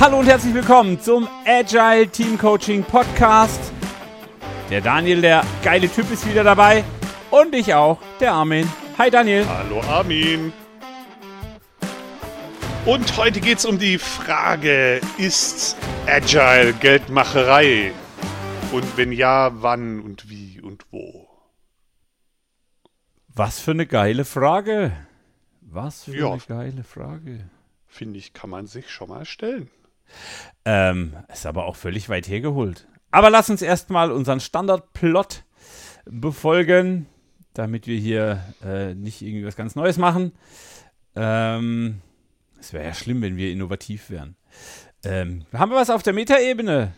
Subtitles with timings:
[0.00, 3.60] Hallo und herzlich willkommen zum Agile Team Coaching Podcast.
[4.70, 6.84] Der Daniel, der geile Typ, ist wieder dabei.
[7.30, 8.66] Und ich auch, der Armin.
[8.96, 9.46] Hi Daniel.
[9.46, 10.54] Hallo Armin.
[12.86, 15.76] Und heute geht es um die Frage, ist
[16.06, 17.92] Agile Geldmacherei?
[18.72, 21.28] Und wenn ja, wann und wie und wo?
[23.28, 24.92] Was für eine geile Frage.
[25.60, 26.32] Was für Ja.
[26.32, 27.50] eine geile Frage.
[27.86, 29.68] Finde ich, kann man sich schon mal stellen.
[30.64, 32.86] Ähm, ist aber auch völlig weit hergeholt.
[33.10, 35.44] Aber lass uns erstmal unseren Standardplot
[36.04, 37.06] befolgen,
[37.54, 40.32] damit wir hier äh, nicht irgendwie was ganz Neues machen.
[41.16, 42.00] Ähm,
[42.58, 44.36] es wäre ja schlimm, wenn wir innovativ wären.
[45.04, 46.92] Ähm, haben wir was auf der Metaebene?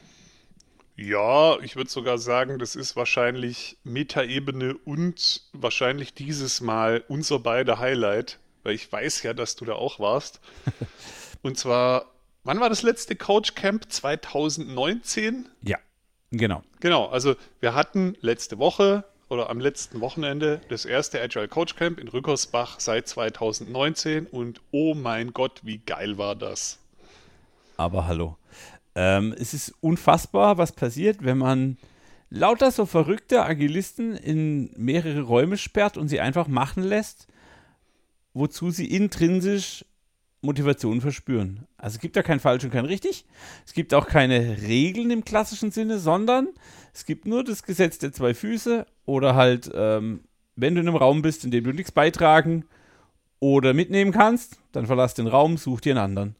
[0.96, 7.78] Ja, ich würde sogar sagen, das ist wahrscheinlich Metaebene und wahrscheinlich dieses Mal unser beide
[7.78, 10.41] Highlight, weil ich weiß ja, dass du da auch warst.
[11.42, 12.11] Und zwar,
[12.44, 13.90] wann war das letzte Coach Camp?
[13.90, 15.48] 2019?
[15.62, 15.78] Ja,
[16.30, 16.62] genau.
[16.80, 21.98] Genau, also wir hatten letzte Woche oder am letzten Wochenende das erste Agile Coach Camp
[21.98, 26.78] in Rückersbach seit 2019 und oh mein Gott, wie geil war das.
[27.76, 28.36] Aber hallo.
[28.94, 31.78] Ähm, es ist unfassbar, was passiert, wenn man
[32.28, 37.26] lauter so verrückte Agilisten in mehrere Räume sperrt und sie einfach machen lässt,
[38.34, 39.86] wozu sie intrinsisch
[40.42, 41.66] Motivation verspüren.
[41.78, 43.24] Also es gibt da kein falsch und kein richtig.
[43.64, 46.48] Es gibt auch keine Regeln im klassischen Sinne, sondern
[46.92, 50.24] es gibt nur das Gesetz der zwei Füße oder halt, ähm,
[50.56, 52.64] wenn du in einem Raum bist, in dem du nichts beitragen
[53.40, 56.36] oder mitnehmen kannst, dann verlass den Raum, such dir einen anderen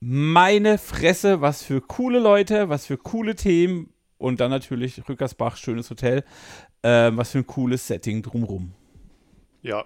[0.00, 5.90] meine Fresse, was für coole Leute, was für coole Themen und dann natürlich Rückersbach, schönes
[5.90, 6.24] Hotel,
[6.82, 8.72] äh, was für ein cooles Setting drumrum.
[9.62, 9.84] Ja,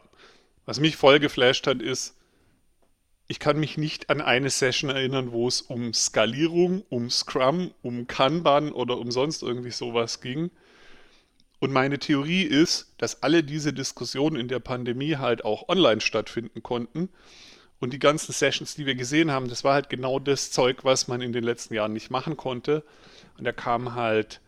[0.66, 2.16] was mich voll geflasht hat, ist,
[3.26, 8.06] ich kann mich nicht an eine Session erinnern, wo es um Skalierung, um Scrum, um
[8.06, 10.50] Kanban oder um sonst irgendwie sowas ging.
[11.58, 16.62] Und meine Theorie ist, dass alle diese Diskussionen in der Pandemie halt auch online stattfinden
[16.62, 17.08] konnten.
[17.80, 21.08] Und die ganzen Sessions, die wir gesehen haben, das war halt genau das Zeug, was
[21.08, 22.84] man in den letzten Jahren nicht machen konnte.
[23.38, 24.40] Und da kam halt,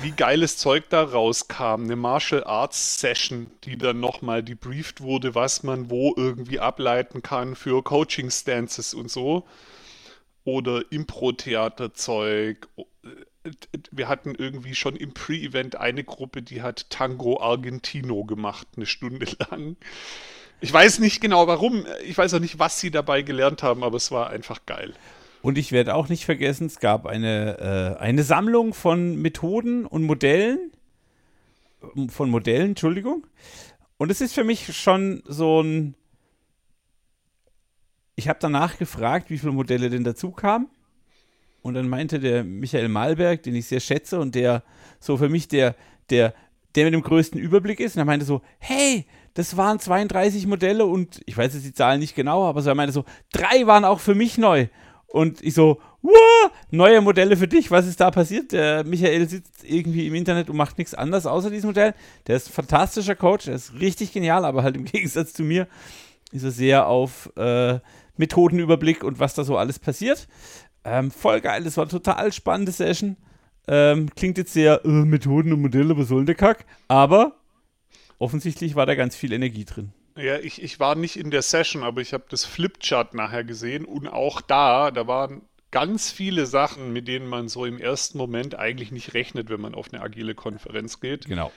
[0.00, 5.62] wie geiles Zeug da rauskam, eine Martial Arts Session, die dann nochmal debrieft wurde, was
[5.62, 9.46] man wo irgendwie ableiten kann für Coaching Stances und so.
[10.44, 12.68] Oder Impro-Theaterzeug.
[13.90, 19.26] Wir hatten irgendwie schon im Pre-Event eine Gruppe, die hat Tango Argentino gemacht, eine Stunde
[19.50, 19.76] lang.
[20.60, 23.96] Ich weiß nicht genau warum, ich weiß auch nicht, was sie dabei gelernt haben, aber
[23.96, 24.94] es war einfach geil.
[25.42, 30.02] Und ich werde auch nicht vergessen, es gab eine, äh, eine Sammlung von Methoden und
[30.02, 30.72] Modellen,
[32.08, 33.26] von Modellen, Entschuldigung.
[33.98, 35.94] Und es ist für mich schon so ein.
[38.16, 40.68] Ich habe danach gefragt, wie viele Modelle denn dazu kamen.
[41.62, 44.62] Und dann meinte der Michael Malberg, den ich sehr schätze und der
[44.98, 45.76] so für mich der,
[46.10, 46.34] der,
[46.74, 47.94] der mit dem größten Überblick ist.
[47.94, 52.00] Und er meinte so, hey, das waren 32 Modelle und ich weiß jetzt die Zahlen
[52.00, 54.66] nicht genau, aber so, er meinte so, drei waren auch für mich neu.
[55.10, 58.52] Und ich so, wow, neue Modelle für dich, was ist da passiert?
[58.52, 61.94] Der Michael sitzt irgendwie im Internet und macht nichts anderes außer diesem Modell.
[62.26, 65.66] Der ist ein fantastischer Coach, der ist richtig genial, aber halt im Gegensatz zu mir
[66.30, 67.78] ist er sehr auf äh,
[68.18, 70.28] Methodenüberblick und was da so alles passiert.
[70.84, 73.16] Ähm, voll geil, das war eine total spannende Session.
[73.66, 76.66] Ähm, klingt jetzt sehr äh, Methoden und Modelle, was soll der Kack?
[76.86, 77.36] Aber
[78.18, 79.92] offensichtlich war da ganz viel Energie drin.
[80.18, 83.84] Ja, ich, ich war nicht in der Session, aber ich habe das Flipchart nachher gesehen
[83.84, 88.56] und auch da, da waren ganz viele Sachen, mit denen man so im ersten Moment
[88.56, 91.26] eigentlich nicht rechnet, wenn man auf eine agile Konferenz geht.
[91.26, 91.52] Genau.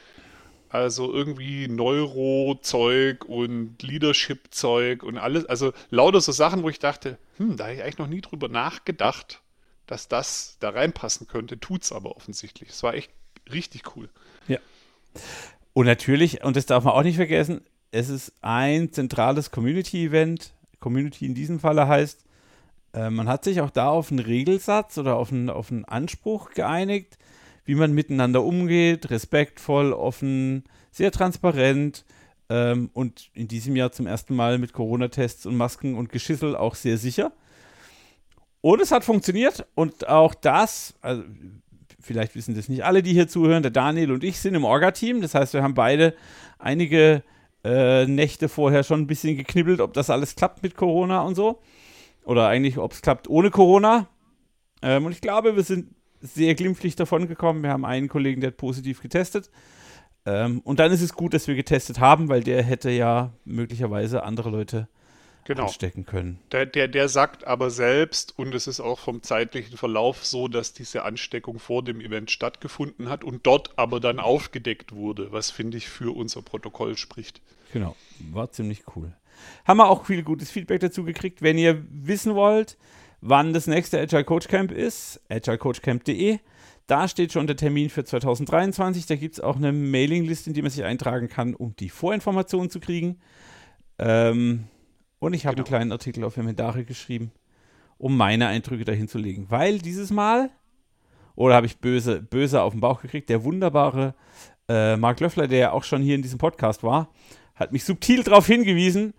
[0.70, 5.46] Also irgendwie Neuro-Zeug und Leadership-Zeug und alles.
[5.46, 8.48] Also lauter so Sachen, wo ich dachte, hm, da habe ich eigentlich noch nie drüber
[8.48, 9.42] nachgedacht,
[9.88, 11.60] dass das da reinpassen könnte.
[11.60, 12.70] Tut's aber offensichtlich.
[12.70, 13.12] Es war echt
[13.52, 14.10] richtig cool.
[14.48, 14.60] Ja.
[15.74, 20.54] Und natürlich, und das darf man auch nicht vergessen, es ist ein zentrales Community-Event.
[20.80, 22.26] Community in diesem Falle heißt,
[22.94, 26.52] äh, man hat sich auch da auf einen Regelsatz oder auf einen, auf einen Anspruch
[26.52, 27.18] geeinigt,
[27.66, 32.06] wie man miteinander umgeht, respektvoll, offen, sehr transparent
[32.50, 36.76] ähm, und in diesem Jahr zum ersten Mal mit Corona-Tests und Masken und Geschissel auch
[36.76, 37.32] sehr sicher.
[38.62, 41.24] Und es hat funktioniert und auch das, also
[42.00, 45.22] vielleicht wissen das nicht alle, die hier zuhören, der Daniel und ich sind im Orga-Team.
[45.22, 46.16] Das heißt, wir haben beide
[46.58, 47.24] einige
[47.64, 51.62] äh, Nächte vorher schon ein bisschen geknibbelt, ob das alles klappt mit Corona und so.
[52.24, 54.08] Oder eigentlich, ob es klappt ohne Corona.
[54.82, 57.64] Ähm, und ich glaube, wir sind sehr glimpflich davon gekommen.
[57.64, 59.50] Wir haben einen Kollegen, der hat positiv getestet.
[60.26, 64.24] Ähm, und dann ist es gut, dass wir getestet haben, weil der hätte ja möglicherweise
[64.24, 64.88] andere Leute
[65.46, 65.64] genau.
[65.64, 66.40] anstecken können.
[66.52, 70.74] Der, der, der sagt aber selbst, und es ist auch vom zeitlichen Verlauf so, dass
[70.74, 75.78] diese Ansteckung vor dem Event stattgefunden hat und dort aber dann aufgedeckt wurde, was finde
[75.78, 77.42] ich für unser Protokoll spricht.
[77.74, 77.96] Genau,
[78.32, 79.14] war ziemlich cool.
[79.66, 81.42] Haben wir auch viel gutes Feedback dazu gekriegt.
[81.42, 82.78] Wenn ihr wissen wollt,
[83.22, 86.40] wann das nächste Agile Coach Camp ist, agilecoachcamp.de.
[86.88, 89.06] Da steht schon der Termin für 2023.
[89.06, 92.70] Da gibt es auch eine Mailingliste, in die man sich eintragen kann, um die Vorinformationen
[92.70, 93.20] zu kriegen.
[93.98, 94.66] Ähm,
[95.22, 95.66] und ich habe Genau.
[95.68, 97.32] einen kleinen Artikel auf Emendare geschrieben,
[97.98, 99.46] um meine Eindrücke dahin zu legen.
[99.50, 100.50] Weil dieses Mal,
[101.36, 104.16] oder habe ich böse, böse auf den Bauch gekriegt, der wunderbare
[104.68, 107.10] äh, Mark Löffler, der ja auch schon hier in diesem Podcast war,
[107.56, 109.14] hat mich subtil darauf hingewiesen.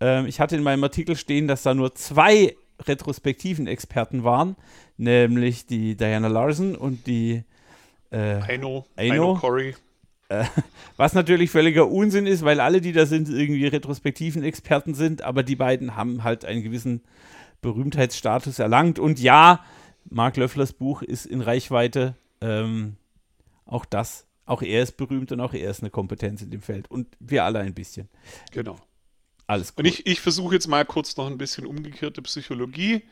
[0.00, 4.56] Ähm, ich hatte in meinem Artikel stehen, dass da nur zwei retrospektiven Experten waren,
[4.96, 7.44] nämlich die Diana Larson und die
[8.10, 9.12] äh, Aino, Aino?
[9.14, 9.74] Aino Corey.
[10.96, 15.42] Was natürlich völliger Unsinn ist, weil alle, die da sind, irgendwie retrospektiven Experten sind, aber
[15.42, 17.02] die beiden haben halt einen gewissen
[17.60, 18.98] Berühmtheitsstatus erlangt.
[18.98, 19.64] Und ja,
[20.08, 22.16] Mark Löfflers Buch ist in Reichweite.
[22.40, 22.96] Ähm,
[23.64, 26.90] auch das, auch er ist berühmt und auch er ist eine Kompetenz in dem Feld.
[26.90, 28.08] Und wir alle ein bisschen.
[28.50, 28.76] Genau.
[29.46, 33.02] Alles Und ich, ich versuche jetzt mal kurz noch ein bisschen umgekehrte Psychologie.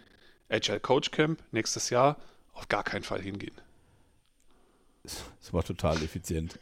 [0.48, 2.16] Agile Coach Camp nächstes Jahr
[2.52, 3.54] auf gar keinen Fall hingehen.
[5.02, 6.58] Das war total effizient.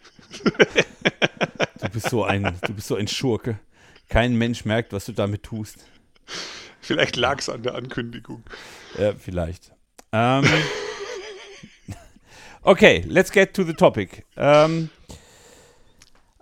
[1.80, 3.58] du bist so ein, du bist so ein Schurke.
[4.08, 5.84] Kein Mensch merkt, was du damit tust.
[6.80, 8.42] Vielleicht lag es an der Ankündigung.
[8.98, 9.72] Ja, vielleicht.
[10.12, 10.44] Ähm,
[12.62, 14.24] okay, let's get to the topic.
[14.36, 14.88] Ähm,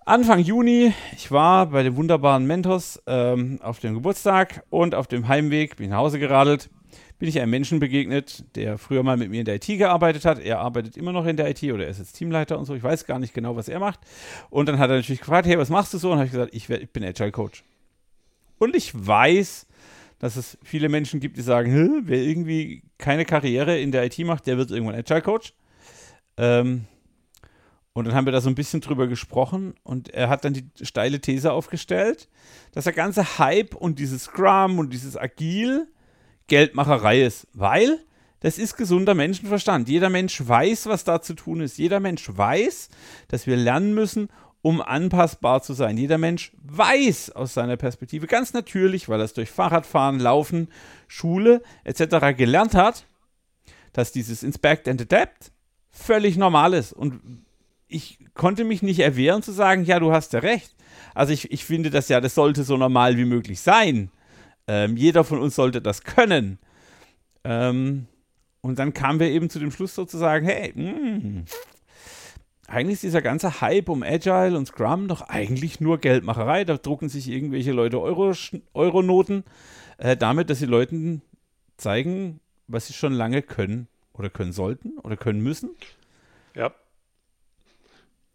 [0.05, 5.27] Anfang Juni, ich war bei dem wunderbaren Mentos ähm, auf dem Geburtstag und auf dem
[5.27, 6.71] Heimweg, bin nach Hause geradelt,
[7.19, 10.39] bin ich einem Menschen begegnet, der früher mal mit mir in der IT gearbeitet hat.
[10.39, 12.75] Er arbeitet immer noch in der IT oder er ist jetzt Teamleiter und so.
[12.75, 14.01] Ich weiß gar nicht genau, was er macht.
[14.51, 16.11] Und dann hat er natürlich gefragt, hey, was machst du so?
[16.11, 17.65] Und habe ich gesagt, ich, werd, ich bin Agile Coach.
[18.59, 19.67] Und ich weiß,
[20.19, 24.19] dass es viele Menschen gibt, die sagen, "Hä, wer irgendwie keine Karriere in der IT
[24.21, 25.53] macht, der wird irgendwann Agile Coach.
[26.39, 26.87] Ähm,
[27.93, 30.67] und dann haben wir da so ein bisschen drüber gesprochen und er hat dann die
[30.83, 32.29] steile These aufgestellt,
[32.73, 35.89] dass der ganze Hype und dieses Scrum und dieses Agil
[36.49, 37.99] Geldmacherei ist, weil
[38.41, 39.89] das ist gesunder Menschenverstand.
[39.89, 41.79] Jeder Mensch weiß, was da zu tun ist.
[41.79, 42.91] Jeder Mensch weiß,
[43.29, 44.29] dass wir lernen müssen,
[44.63, 45.97] um anpassbar zu sein.
[45.97, 50.69] Jeder Mensch weiß aus seiner Perspektive ganz natürlich, weil er es durch Fahrradfahren, Laufen,
[51.09, 52.37] Schule etc.
[52.37, 53.07] gelernt hat,
[53.93, 55.53] dass dieses Inspect and Adapt
[55.91, 56.93] völlig normal ist.
[56.93, 57.45] Und
[57.89, 60.75] ich konnte mich nicht erwehren zu sagen, ja, du hast ja recht.
[61.15, 64.11] Also ich, ich finde das ja, das sollte so normal wie möglich sein.
[64.69, 66.59] Ähm, jeder von uns sollte das können.
[67.45, 68.07] Ähm,
[68.61, 71.45] und dann kamen wir eben zu dem Schluss sozusagen, hey, mh,
[72.67, 76.65] eigentlich ist dieser ganze Hype um Agile und Scrum doch eigentlich nur Geldmacherei.
[76.65, 78.33] Da drucken sich irgendwelche Leute Euro,
[78.75, 79.45] Euronoten
[79.99, 81.23] äh, damit, dass sie Leuten
[81.77, 85.71] zeigen, was sie schon lange können oder können sollten oder können müssen.
[86.55, 86.75] Ja.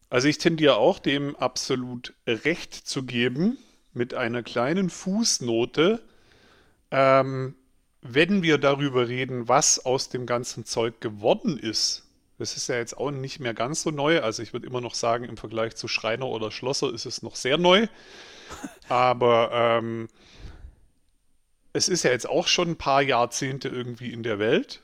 [0.09, 3.57] Also ich tendiere auch dem absolut recht zu geben
[3.93, 6.01] mit einer kleinen Fußnote.
[6.91, 7.55] Ähm,
[8.01, 12.07] wenn wir darüber reden, was aus dem ganzen Zeug geworden ist,
[12.41, 14.21] das ist ja jetzt auch nicht mehr ganz so neu.
[14.21, 17.35] Also ich würde immer noch sagen, im Vergleich zu Schreiner oder Schlosser ist es noch
[17.35, 17.87] sehr neu.
[18.89, 20.07] Aber ähm,
[21.73, 24.81] es ist ja jetzt auch schon ein paar Jahrzehnte irgendwie in der Welt.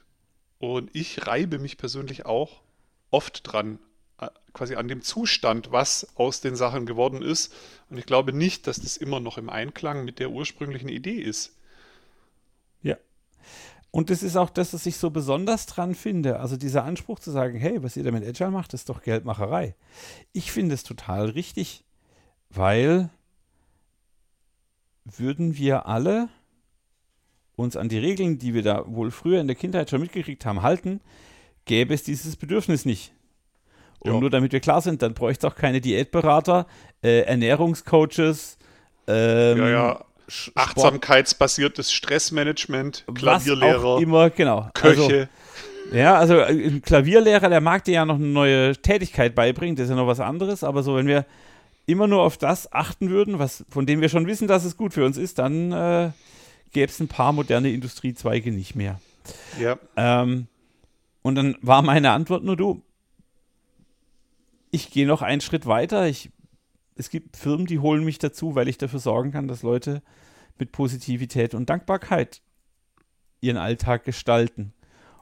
[0.59, 2.61] Und ich reibe mich persönlich auch
[3.09, 3.79] oft dran,
[4.21, 7.53] äh, quasi an dem Zustand, was aus den Sachen geworden ist.
[7.89, 11.56] Und ich glaube nicht, dass das immer noch im Einklang mit der ursprünglichen Idee ist.
[13.97, 16.39] Und das ist auch das, was ich so besonders dran finde.
[16.39, 19.73] Also dieser Anspruch zu sagen, hey, was ihr da mit Agile macht, ist doch Geldmacherei.
[20.33, 21.83] Ich finde es total richtig,
[22.51, 23.09] weil
[25.03, 26.29] würden wir alle
[27.55, 30.61] uns an die Regeln, die wir da wohl früher in der Kindheit schon mitgekriegt haben,
[30.61, 31.01] halten,
[31.65, 33.15] gäbe es dieses Bedürfnis nicht.
[33.97, 34.19] Und Ja.
[34.19, 36.67] nur damit wir klar sind, dann bräuchte es auch keine Diätberater,
[37.01, 38.59] äh, Ernährungscoaches,
[39.07, 40.05] ähm, Ja, ja.
[40.27, 44.69] Sport- Achtsamkeitsbasiertes Stressmanagement, was auch Klavierlehrer, immer, genau.
[44.81, 45.29] Also, Köche.
[45.93, 49.85] ja, also äh, ein Klavierlehrer, der mag dir ja noch eine neue Tätigkeit beibringen, das
[49.85, 51.25] ist ja noch was anderes, aber so, wenn wir
[51.85, 54.93] immer nur auf das achten würden, was, von dem wir schon wissen, dass es gut
[54.93, 56.11] für uns ist, dann äh,
[56.73, 58.99] gäbe es ein paar moderne Industriezweige nicht mehr.
[59.59, 60.47] ja, Ähm,
[61.21, 62.81] und dann war meine Antwort nur du,
[64.71, 66.07] ich gehe noch einen Schritt weiter.
[66.07, 66.29] Ich,
[66.97, 70.01] es gibt Firmen, die holen mich dazu, weil ich dafür sorgen kann, dass Leute
[70.57, 72.41] mit Positivität und Dankbarkeit
[73.39, 74.73] ihren Alltag gestalten.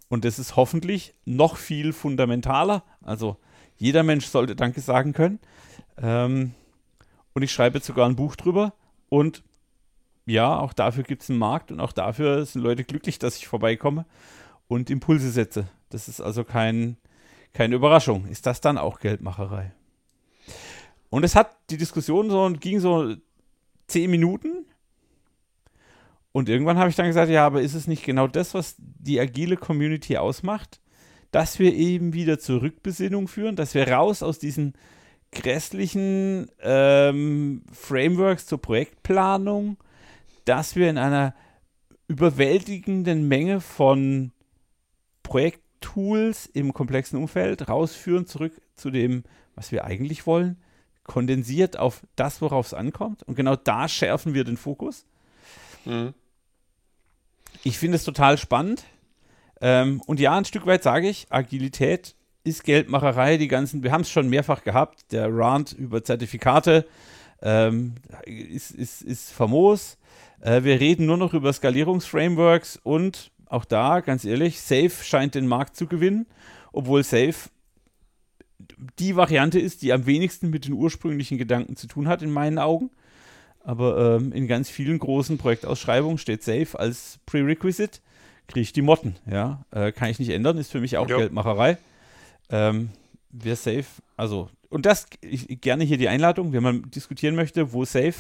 [0.07, 2.83] Und das ist hoffentlich noch viel fundamentaler.
[3.01, 3.37] Also
[3.75, 5.39] jeder Mensch sollte Danke sagen können.
[5.97, 6.53] Ähm,
[7.33, 8.73] und ich schreibe jetzt sogar ein Buch drüber.
[9.09, 9.43] Und
[10.25, 13.47] ja, auch dafür gibt es einen Markt und auch dafür sind Leute glücklich, dass ich
[13.47, 14.05] vorbeikomme
[14.67, 15.67] und Impulse setze.
[15.89, 16.97] Das ist also kein,
[17.53, 18.25] keine Überraschung.
[18.27, 19.73] Ist das dann auch Geldmacherei?
[21.15, 23.15] Und es hat die Diskussion so ging so
[23.87, 24.65] zehn Minuten.
[26.33, 29.21] Und irgendwann habe ich dann gesagt, ja, aber ist es nicht genau das, was die
[29.21, 30.81] agile Community ausmacht?
[31.31, 34.73] Dass wir eben wieder zur Rückbesinnung führen, dass wir raus aus diesen
[35.31, 39.77] grässlichen ähm, Frameworks zur Projektplanung,
[40.43, 41.33] dass wir in einer
[42.09, 44.33] überwältigenden Menge von
[45.23, 49.23] Projekttools im komplexen Umfeld rausführen, zurück zu dem,
[49.55, 50.57] was wir eigentlich wollen,
[51.05, 53.23] kondensiert auf das, worauf es ankommt.
[53.23, 55.05] Und genau da schärfen wir den Fokus.
[55.85, 56.13] Mhm.
[57.63, 58.83] Ich finde es total spannend.
[59.61, 63.37] Ähm, und ja, ein Stück weit sage ich, Agilität ist Geldmacherei.
[63.37, 65.11] Die ganzen, wir haben es schon mehrfach gehabt.
[65.11, 66.85] Der Rant über Zertifikate
[67.41, 67.95] ähm,
[68.25, 69.97] ist, ist, ist famos.
[70.41, 75.47] Äh, wir reden nur noch über Skalierungsframeworks und auch da, ganz ehrlich, Safe scheint den
[75.47, 76.25] Markt zu gewinnen,
[76.73, 77.35] obwohl Safe
[78.99, 82.59] die Variante ist, die am wenigsten mit den ursprünglichen Gedanken zu tun hat, in meinen
[82.59, 82.89] Augen.
[83.63, 87.99] Aber ähm, in ganz vielen großen Projektausschreibungen steht Safe als Prerequisite.
[88.47, 89.65] Kriege ich die Motten, ja.
[89.71, 91.17] Äh, kann ich nicht ändern, ist für mich auch ja.
[91.17, 91.77] Geldmacherei.
[92.49, 92.89] Ähm,
[93.31, 93.85] wer Safe,
[94.17, 98.13] also, und das, ich, gerne hier die Einladung, wenn man diskutieren möchte, wo Safe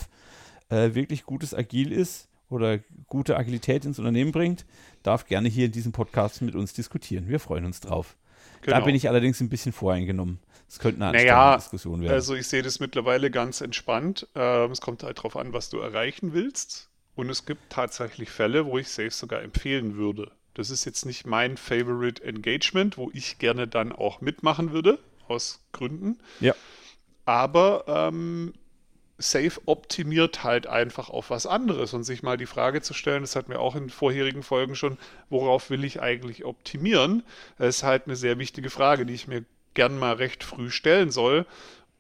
[0.69, 4.65] äh, wirklich gutes Agil ist oder gute Agilität ins Unternehmen bringt,
[5.03, 7.27] darf gerne hier in diesem Podcast mit uns diskutieren.
[7.27, 8.15] Wir freuen uns drauf.
[8.61, 8.79] Genau.
[8.79, 10.39] Da bin ich allerdings ein bisschen voreingenommen.
[10.67, 12.13] Es könnte eine naja, Diskussion werden.
[12.13, 14.27] Also ich sehe das mittlerweile ganz entspannt.
[14.35, 16.89] Ähm, es kommt halt darauf an, was du erreichen willst.
[17.15, 20.31] Und es gibt tatsächlich Fälle, wo ich Safe sogar empfehlen würde.
[20.53, 25.61] Das ist jetzt nicht mein Favorite Engagement, wo ich gerne dann auch mitmachen würde, aus
[25.71, 26.17] Gründen.
[26.39, 26.53] Ja.
[27.25, 28.53] Aber ähm,
[29.17, 33.35] Safe optimiert halt einfach auf was anderes und sich mal die Frage zu stellen, das
[33.35, 34.97] hatten wir auch in vorherigen Folgen schon,
[35.29, 37.23] worauf will ich eigentlich optimieren?
[37.57, 39.45] Das ist halt eine sehr wichtige Frage, die ich mir
[39.75, 41.45] gern mal recht früh stellen soll.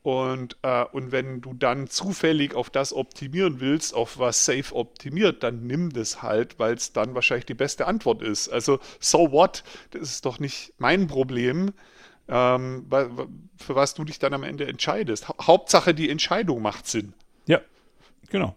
[0.01, 5.41] Und, äh, und wenn du dann zufällig auf das optimieren willst, auf was Safe optimiert,
[5.41, 8.49] dann nimm das halt, weil es dann wahrscheinlich die beste Antwort ist.
[8.49, 9.63] Also, so what?
[9.91, 11.73] Das ist doch nicht mein Problem
[12.27, 12.85] ähm,
[13.57, 15.29] für was du dich dann am Ende entscheidest.
[15.29, 17.13] Ha Hauptsache, die Entscheidung macht Sinn.
[17.45, 17.61] Ja,
[18.29, 18.55] genau.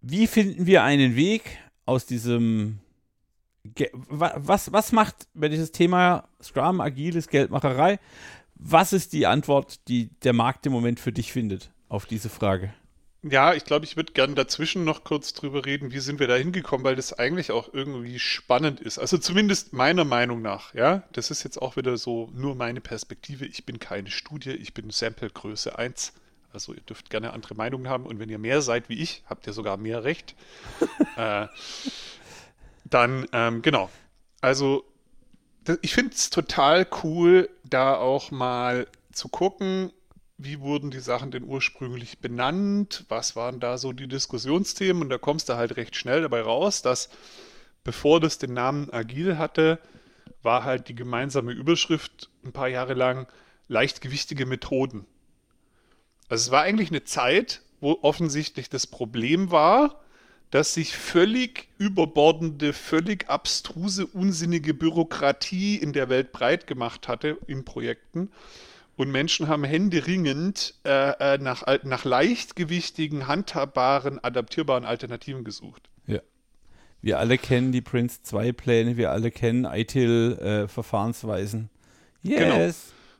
[0.00, 2.78] Wie finden wir einen Weg aus diesem.
[4.08, 7.98] Was, was macht bei dieses Thema Scrum, agiles Geldmacherei?
[8.54, 12.72] Was ist die Antwort, die der Markt im Moment für dich findet auf diese Frage?
[13.22, 16.36] Ja, ich glaube, ich würde gerne dazwischen noch kurz drüber reden, wie sind wir da
[16.36, 18.98] hingekommen, weil das eigentlich auch irgendwie spannend ist.
[18.98, 21.02] Also zumindest meiner Meinung nach, ja.
[21.12, 23.44] Das ist jetzt auch wieder so nur meine Perspektive.
[23.46, 26.12] Ich bin keine Studie, ich bin Samplegröße 1.
[26.52, 29.46] Also ihr dürft gerne andere Meinungen haben und wenn ihr mehr seid wie ich, habt
[29.46, 30.34] ihr sogar mehr Recht.
[31.16, 31.48] äh,
[32.90, 33.90] dann, ähm, genau.
[34.40, 34.84] Also
[35.82, 39.92] ich finde es total cool, da auch mal zu gucken,
[40.38, 45.18] wie wurden die Sachen denn ursprünglich benannt, was waren da so die Diskussionsthemen und da
[45.18, 47.08] kommst du halt recht schnell dabei raus, dass
[47.82, 49.80] bevor das den Namen Agil hatte,
[50.42, 53.26] war halt die gemeinsame Überschrift ein paar Jahre lang
[53.68, 55.06] leichtgewichtige Methoden.
[56.28, 60.00] Also es war eigentlich eine Zeit, wo offensichtlich das Problem war,
[60.56, 67.66] dass sich völlig überbordende, völlig abstruse, unsinnige Bürokratie in der Welt breit gemacht hatte in
[67.66, 68.30] Projekten
[68.96, 75.90] und Menschen haben händeringend äh, äh, nach, nach leichtgewichtigen, handhabbaren, adaptierbaren Alternativen gesucht.
[76.06, 76.20] Ja.
[77.02, 81.68] Wir alle kennen die Prince 2 Pläne, wir alle kennen ITIL-Verfahrensweisen.
[82.24, 82.38] Äh, yes.
[82.38, 82.70] Genau.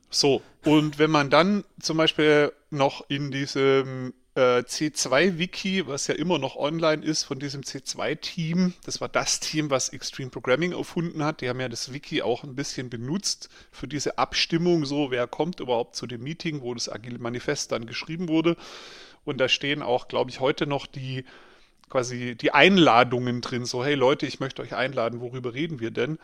[0.09, 6.39] So, und wenn man dann zum Beispiel noch in diesem äh, C2-Wiki, was ja immer
[6.39, 8.75] noch online ist, von diesem C2-Team.
[8.85, 11.41] Das war das Team, was Extreme Programming erfunden hat.
[11.41, 15.61] Die haben ja das Wiki auch ein bisschen benutzt für diese Abstimmung, so wer kommt
[15.61, 18.57] überhaupt zu dem Meeting, wo das Agile Manifest dann geschrieben wurde.
[19.25, 21.25] Und da stehen auch, glaube ich, heute noch die
[21.89, 26.19] quasi die Einladungen drin, so hey Leute, ich möchte euch einladen, worüber reden wir denn?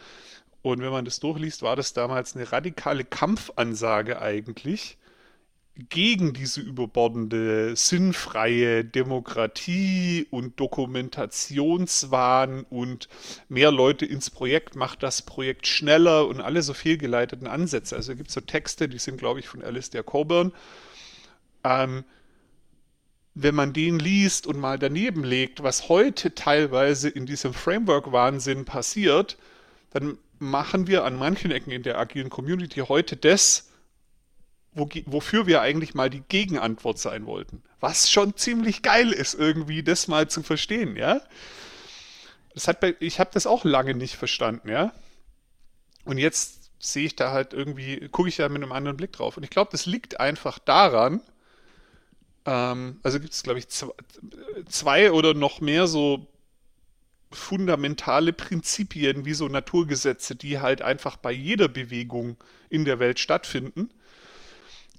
[0.61, 4.99] Und wenn man das durchliest, war das damals eine radikale Kampfansage eigentlich
[5.75, 13.09] gegen diese überbordende, sinnfreie Demokratie und Dokumentationswahn und
[13.49, 17.97] mehr Leute ins Projekt macht das Projekt schneller und alle so fehlgeleiteten Ansätze.
[17.97, 20.53] Also gibt es so Texte, die sind, glaube ich, von Alistair Coburn.
[21.65, 22.05] Ähm,
[23.35, 29.39] wenn man den liest und mal daneben legt, was heute teilweise in diesem Framework-Wahnsinn passiert,
[29.91, 33.72] dann machen wir an manchen Ecken in der agilen Community heute das,
[34.73, 37.63] wo, wofür wir eigentlich mal die Gegenantwort sein wollten.
[37.81, 41.21] Was schon ziemlich geil ist, irgendwie das mal zu verstehen, ja.
[42.55, 44.93] Das hat ich habe das auch lange nicht verstanden, ja.
[46.05, 49.37] Und jetzt sehe ich da halt irgendwie, gucke ich da mit einem anderen Blick drauf.
[49.37, 51.21] Und ich glaube, das liegt einfach daran,
[52.45, 56.27] ähm, also gibt es, glaube ich, zwei oder noch mehr so
[57.31, 62.37] fundamentale Prinzipien wie so Naturgesetze, die halt einfach bei jeder Bewegung
[62.69, 63.91] in der Welt stattfinden.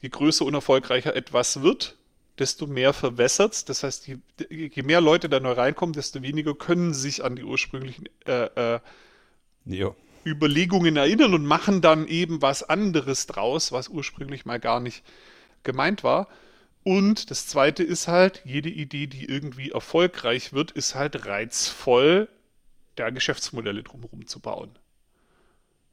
[0.04, 1.98] Je größer und erfolgreicher etwas wird,
[2.38, 3.64] desto mehr verwässert es.
[3.64, 4.18] Das heißt, je,
[4.50, 8.80] je, mehr Leute da neu reinkommen, desto weniger können sich an die ursprünglichen äh, äh,
[10.26, 15.06] Überlegungen erinnern und machen dann eben was anderes draus, was ursprünglich mal gar nicht
[15.64, 16.28] gemeint war.
[16.84, 22.28] Und das zweite ist halt, jede Idee, die irgendwie erfolgreich wird, ist halt reizvoll,
[22.96, 24.78] da Geschäftsmodelle drumherum zu bauen.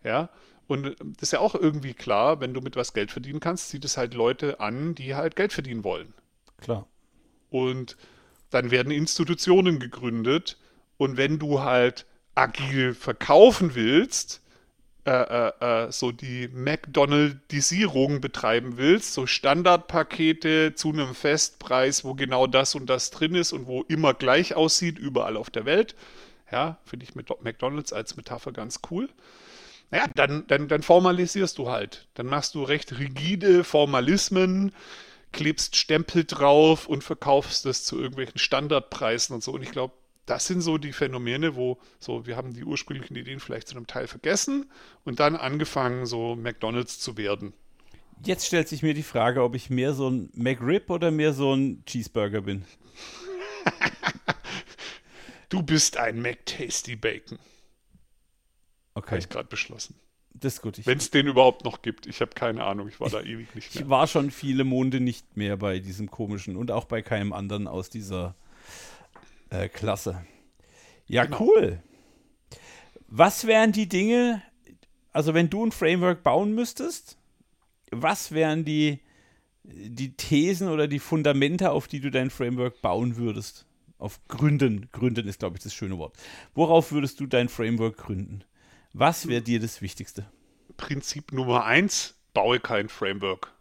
[0.03, 0.31] Ja,
[0.71, 3.85] und das ist ja auch irgendwie klar, wenn du mit was Geld verdienen kannst, zieht
[3.85, 6.15] es halt Leute an, die halt Geld verdienen wollen.
[6.59, 6.87] Klar.
[7.51, 7.97] Und
[8.51, 10.59] dann werden Institutionen gegründet.
[10.97, 14.43] Und wenn du halt agil verkaufen willst,
[15.07, 22.47] äh, äh, äh, so die McDonaldisierung betreiben willst, so Standardpakete zu einem Festpreis, wo genau
[22.47, 25.97] das und das drin ist und wo immer gleich aussieht, überall auf der Welt.
[26.53, 29.09] Ja, finde ich mit McDonalds als Metapher ganz cool.
[29.91, 32.09] Naja, dann, dann, dann formalisierst du halt.
[32.15, 34.73] Dann machst du recht rigide Formalismen,
[35.33, 39.53] klebst Stempel drauf und verkaufst das zu irgendwelchen Standardpreisen und so.
[39.53, 39.95] Und ich glaube,
[40.27, 43.89] das sind so die Phänomene, wo so, wir haben die ursprünglichen Ideen vielleicht zu einem
[43.89, 44.71] Teil vergessen
[45.05, 47.53] und dann angefangen, so McDonalds zu werden.
[48.25, 51.55] Jetzt stellt sich mir die Frage, ob ich mehr so ein McRib oder mehr so
[51.55, 52.65] ein Cheeseburger bin.
[55.49, 57.39] du bist ein McTasty Bacon.
[58.95, 59.11] Okay.
[59.11, 59.95] Habe ich gerade beschlossen.
[60.33, 60.85] Das ist gut.
[60.87, 62.07] Wenn es den überhaupt noch gibt.
[62.07, 62.89] Ich habe keine Ahnung.
[62.89, 63.83] Ich war da ewig nicht mehr.
[63.83, 67.67] Ich war schon viele Monde nicht mehr bei diesem komischen und auch bei keinem anderen
[67.67, 68.35] aus dieser
[69.51, 70.25] äh, klasse.
[71.07, 71.41] Ja, genau.
[71.41, 71.83] cool.
[73.09, 74.43] Was wären die Dinge,
[75.13, 77.19] also wenn du ein Framework bauen müsstest,
[77.91, 79.01] was wären die,
[79.65, 83.67] die Thesen oder die Fundamente, auf die du dein Framework bauen würdest?
[83.99, 84.89] Auf Gründen.
[84.93, 86.17] Gründen ist, glaube ich, das schöne Wort.
[86.55, 88.45] Worauf würdest du dein Framework gründen?
[88.93, 90.27] Was wäre dir das Wichtigste?
[90.77, 93.53] Prinzip Nummer eins, baue kein Framework.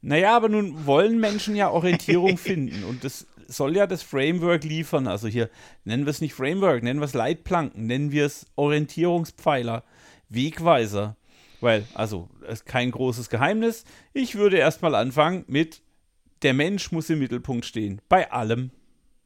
[0.00, 5.06] Naja, aber nun wollen Menschen ja Orientierung finden und das soll ja das Framework liefern.
[5.06, 5.50] Also hier
[5.84, 9.84] nennen wir es nicht Framework, nennen wir es Leitplanken, nennen wir es Orientierungspfeiler,
[10.28, 11.16] Wegweiser.
[11.60, 13.84] Weil, also, ist kein großes Geheimnis.
[14.12, 15.82] Ich würde erstmal anfangen mit,
[16.42, 18.00] der Mensch muss im Mittelpunkt stehen.
[18.08, 18.70] Bei allem.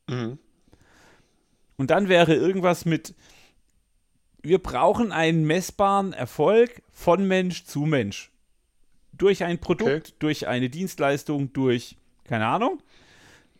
[0.08, 0.38] Mhm.
[1.76, 3.14] Und dann wäre irgendwas mit,
[4.42, 8.30] wir brauchen einen messbaren Erfolg von Mensch zu Mensch.
[9.12, 10.14] Durch ein Produkt, okay.
[10.18, 12.82] durch eine Dienstleistung, durch, keine Ahnung.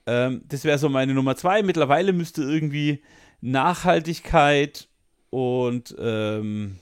[0.07, 1.63] Ähm, das wäre so meine Nummer zwei.
[1.63, 3.03] Mittlerweile müsste irgendwie
[3.41, 4.89] Nachhaltigkeit
[5.31, 6.79] und ähm,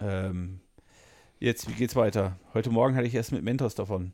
[0.00, 0.60] ähm,
[1.40, 2.38] jetzt, wie geht's weiter?
[2.54, 4.12] Heute Morgen hatte ich erst mit Mentos davon.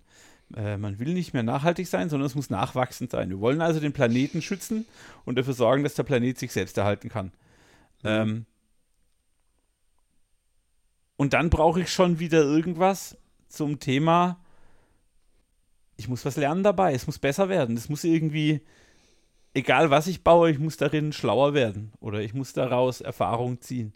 [0.57, 3.31] Äh, man will nicht mehr nachhaltig sein, sondern es muss nachwachsend sein.
[3.31, 4.87] Wir wollen also den Planeten schützen
[5.25, 7.27] und dafür sorgen, dass der Planet sich selbst erhalten kann.
[8.03, 8.09] Mhm.
[8.09, 8.47] Ähm,
[11.19, 14.41] und dann brauche ich schon wieder irgendwas zum Thema
[15.99, 16.95] ich muss was lernen dabei.
[16.95, 17.77] Es muss besser werden.
[17.77, 18.61] Es muss irgendwie,
[19.53, 21.93] egal was ich baue, ich muss darin schlauer werden.
[22.01, 23.93] Oder ich muss daraus Erfahrung ziehen.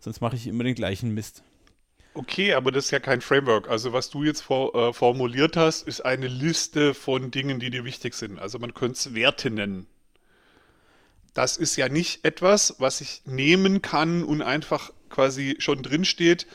[0.00, 1.42] Sonst mache ich immer den gleichen Mist.
[2.14, 3.68] Okay, aber das ist ja kein Framework.
[3.68, 7.84] Also was du jetzt vor, äh, formuliert hast, ist eine Liste von Dingen, die dir
[7.84, 8.38] wichtig sind.
[8.38, 9.86] Also man könnte es Werte nennen.
[11.34, 16.46] Das ist ja nicht etwas, was ich nehmen kann und einfach quasi schon drinsteht,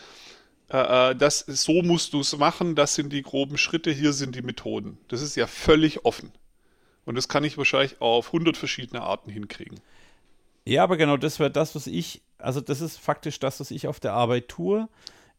[0.69, 4.35] äh, äh, das, so musst du es machen, das sind die groben Schritte, hier sind
[4.35, 4.97] die Methoden.
[5.07, 6.31] Das ist ja völlig offen.
[7.05, 9.79] Und das kann ich wahrscheinlich auf 100 verschiedene Arten hinkriegen.
[10.65, 13.87] Ja, aber genau das wäre das, was ich, also das ist faktisch das, was ich
[13.87, 14.87] auf der Arbeit tue.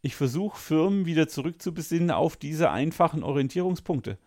[0.02, 4.18] Ich versuche Firmen wieder zurückzubesinnen auf diese einfachen Orientierungspunkte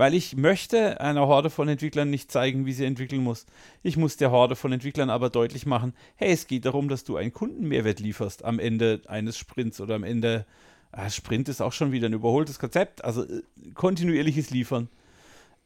[0.00, 3.44] weil ich möchte einer Horde von Entwicklern nicht zeigen, wie sie entwickeln muss.
[3.82, 7.16] Ich muss der Horde von Entwicklern aber deutlich machen, hey, es geht darum, dass du
[7.16, 10.46] einen Kundenmehrwert lieferst am Ende eines Sprints oder am Ende,
[10.92, 13.42] ah, Sprint ist auch schon wieder ein überholtes Konzept, also äh,
[13.74, 14.88] kontinuierliches Liefern.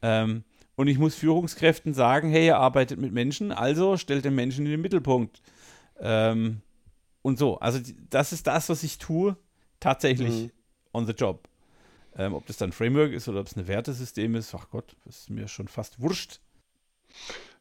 [0.03, 0.43] Ähm,
[0.75, 4.73] und ich muss Führungskräften sagen, hey, ihr arbeitet mit Menschen, also stellt den Menschen in
[4.73, 5.41] den Mittelpunkt.
[6.01, 6.61] Ähm,
[7.23, 7.79] und so, also
[8.11, 9.37] das ist das, was ich tue,
[9.85, 10.51] tatsächlich mhm.
[10.93, 11.49] on the job.
[12.17, 15.21] Ähm, ob das dann Framework ist oder ob es ein Wertesystem ist, ach Gott, das
[15.21, 16.41] ist mir schon fast wurscht.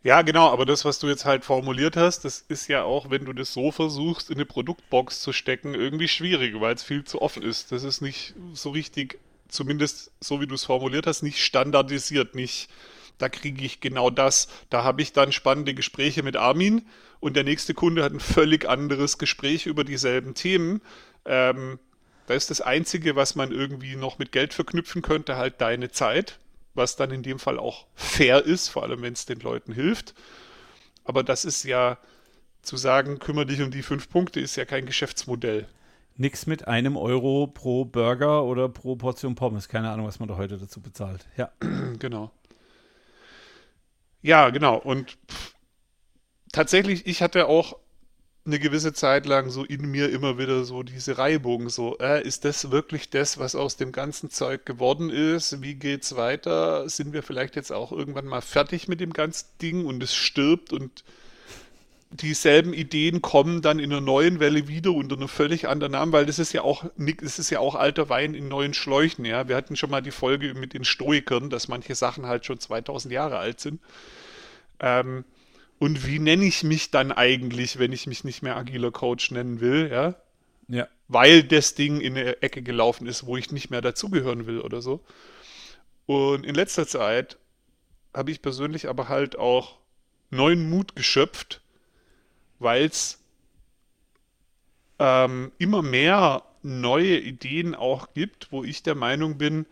[0.03, 3.25] Ja, genau, aber das, was du jetzt halt formuliert hast, das ist ja auch, wenn
[3.25, 7.21] du das so versuchst, in eine Produktbox zu stecken, irgendwie schwierig, weil es viel zu
[7.21, 7.71] offen ist.
[7.71, 12.69] Das ist nicht so richtig zumindest so wie du es formuliert hast, nicht standardisiert, nicht,
[13.17, 14.47] da kriege ich genau das.
[14.69, 16.85] Da habe ich dann spannende Gespräche mit Armin
[17.19, 20.81] und der nächste Kunde hat ein völlig anderes Gespräch über dieselben Themen.
[21.25, 21.79] Ähm,
[22.27, 26.39] da ist das Einzige, was man irgendwie noch mit Geld verknüpfen könnte, halt deine Zeit,
[26.73, 30.13] was dann in dem Fall auch fair ist, vor allem wenn es den Leuten hilft.
[31.03, 31.97] Aber das ist ja
[32.61, 35.67] zu sagen, kümmere dich um die fünf Punkte, ist ja kein Geschäftsmodell.
[36.15, 39.67] Nix mit einem Euro pro Burger oder pro Portion Pommes.
[39.67, 41.27] Keine Ahnung, was man da heute dazu bezahlt.
[41.37, 41.51] Ja.
[41.99, 42.31] Genau.
[44.21, 44.77] Ja, genau.
[44.77, 45.53] Und pff,
[46.51, 47.77] tatsächlich, ich hatte auch
[48.45, 52.43] eine gewisse Zeit lang so in mir immer wieder so diese Reibung, so, äh, ist
[52.43, 55.61] das wirklich das, was aus dem ganzen Zeug geworden ist?
[55.61, 56.89] Wie geht's weiter?
[56.89, 60.73] Sind wir vielleicht jetzt auch irgendwann mal fertig mit dem ganzen Ding und es stirbt
[60.73, 61.05] und
[62.11, 66.25] dieselben Ideen kommen dann in einer neuen Welle wieder unter einem völlig anderen Namen, weil
[66.25, 69.47] das ist ja auch das ist ja auch alter Wein in neuen Schläuchen, ja.
[69.47, 73.11] Wir hatten schon mal die Folge mit den Stoikern, dass manche Sachen halt schon 2000
[73.13, 73.81] Jahre alt sind.
[74.79, 75.23] Ähm,
[75.79, 79.59] und wie nenne ich mich dann eigentlich, wenn ich mich nicht mehr agiler Coach nennen
[79.59, 80.15] will, ja?
[80.67, 80.87] Ja.
[81.07, 84.81] Weil das Ding in eine Ecke gelaufen ist, wo ich nicht mehr dazugehören will oder
[84.81, 85.03] so.
[86.05, 87.37] Und in letzter Zeit
[88.13, 89.79] habe ich persönlich aber halt auch
[90.29, 91.61] neuen Mut geschöpft,
[92.59, 93.19] weil es
[94.99, 99.65] ähm, immer mehr neue Ideen auch gibt, wo ich der Meinung bin,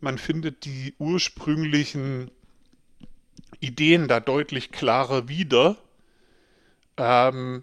[0.00, 2.30] man findet die ursprünglichen
[3.60, 5.76] Ideen da deutlich klarer wieder.
[6.96, 7.62] Ähm,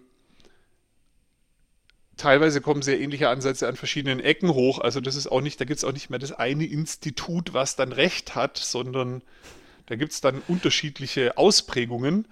[2.16, 4.78] teilweise kommen sehr ähnliche Ansätze an verschiedenen Ecken hoch.
[4.78, 7.76] Also das ist auch nicht, da gibt es auch nicht mehr das eine Institut, was
[7.76, 9.22] dann Recht hat, sondern
[9.86, 12.26] da gibt es dann unterschiedliche Ausprägungen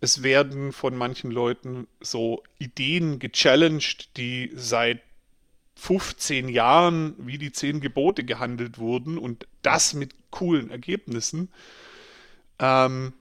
[0.00, 5.00] es werden von manchen Leuten so Ideen gechallenged, die seit
[5.76, 11.50] 15 Jahren wie die zehn Gebote gehandelt wurden und das mit coolen Ergebnissen.
[12.58, 13.12] Ähm,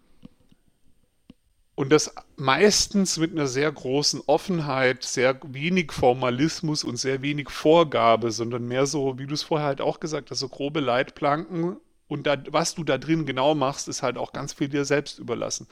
[1.76, 8.32] und das meistens mit einer sehr großen Offenheit, sehr wenig Formalismus und sehr wenig Vorgabe,
[8.32, 12.28] sondern mehr so, wie du es vorher halt auch gesagt hast, so grobe Leitplanken und
[12.28, 15.68] da, was du da drin genau machst, ist halt auch ganz viel dir selbst überlassen.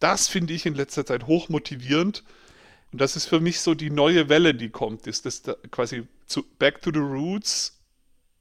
[0.00, 2.24] Das finde ich in letzter Zeit hoch motivierend.
[2.92, 5.06] Und das ist für mich so die neue Welle, die kommt.
[5.06, 7.78] Ist das da quasi zu Back to the Roots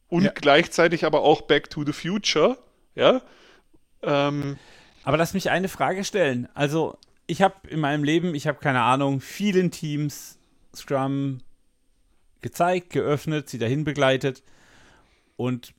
[0.07, 0.31] und ja.
[0.33, 2.57] gleichzeitig aber auch Back to the Future.
[2.95, 3.21] Ja.
[4.01, 4.57] Ähm,
[5.03, 6.47] aber lass mich eine Frage stellen.
[6.53, 10.37] Also, ich habe in meinem Leben, ich habe keine Ahnung, vielen Teams
[10.75, 11.39] Scrum
[12.41, 14.43] gezeigt, geöffnet, sie dahin begleitet.
[15.35, 15.73] Und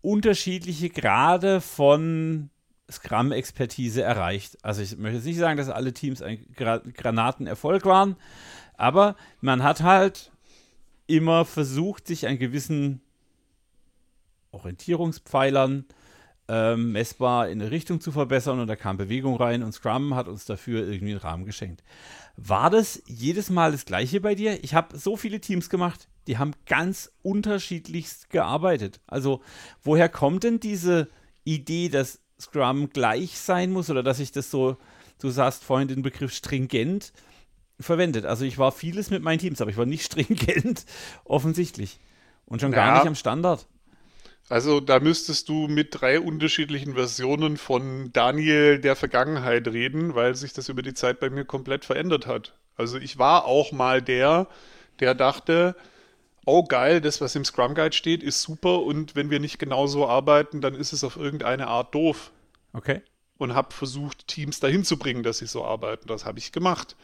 [0.00, 2.50] unterschiedliche Grade von
[2.90, 4.56] Scrum-Expertise erreicht.
[4.62, 8.16] Also ich möchte jetzt nicht sagen, dass alle Teams ein Gra Granatenerfolg waren,
[8.76, 10.32] aber man hat halt
[11.06, 13.00] immer versucht, sich an gewissen
[14.52, 15.84] Orientierungspfeilern
[16.48, 20.28] ähm, messbar in eine Richtung zu verbessern und da kam Bewegung rein und Scrum hat
[20.28, 21.82] uns dafür irgendwie einen Rahmen geschenkt.
[22.36, 24.62] War das jedes Mal das gleiche bei dir?
[24.64, 29.00] Ich habe so viele Teams gemacht, die haben ganz unterschiedlichst gearbeitet.
[29.06, 29.42] Also,
[29.82, 31.08] woher kommt denn diese
[31.44, 34.76] Idee, dass Scrum gleich sein muss oder dass ich das so,
[35.20, 37.12] du sagst vorhin den Begriff stringent
[37.80, 38.24] verwendet.
[38.26, 40.84] Also ich war vieles mit meinen Teams, aber ich war nicht stringent,
[41.24, 42.00] offensichtlich.
[42.46, 43.66] Und schon gar nicht am Standard.
[44.48, 50.54] Also da müsstest du mit drei unterschiedlichen Versionen von Daniel der Vergangenheit reden, weil sich
[50.54, 52.54] das über die Zeit bei mir komplett verändert hat.
[52.76, 54.46] Also ich war auch mal der,
[55.00, 55.76] der dachte,
[56.46, 60.08] oh geil, das, was im Scrum Guide steht, ist super und wenn wir nicht genauso
[60.08, 62.30] arbeiten, dann ist es auf irgendeine Art doof.
[62.72, 63.02] Okay.
[63.36, 66.08] Und habe versucht, Teams dahin zu bringen, dass sie so arbeiten.
[66.08, 66.96] Das habe ich gemacht.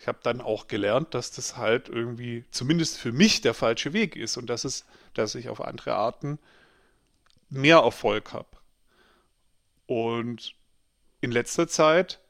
[0.00, 4.16] Ich habe dann auch gelernt, dass das halt irgendwie zumindest für mich der falsche Weg
[4.16, 6.38] ist und dass es, dass ich auf andere Arten
[7.50, 8.48] mehr Erfolg habe.
[9.86, 10.54] Und
[11.20, 12.20] in letzter Zeit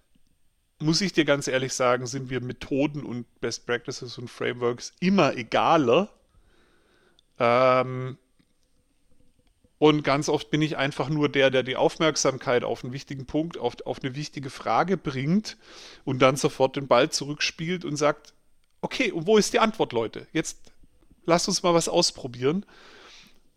[0.80, 5.36] muss ich dir ganz ehrlich sagen, sind wir Methoden und Best Practices und Frameworks immer
[5.36, 6.08] egaler,
[7.38, 8.18] ähm,
[9.78, 13.58] und ganz oft bin ich einfach nur der, der die Aufmerksamkeit auf einen wichtigen Punkt,
[13.58, 15.56] auf, auf eine wichtige Frage bringt
[16.04, 18.34] und dann sofort den Ball zurückspielt und sagt,
[18.80, 20.26] okay, und wo ist die Antwort, Leute?
[20.32, 20.58] Jetzt
[21.26, 22.66] lasst uns mal was ausprobieren.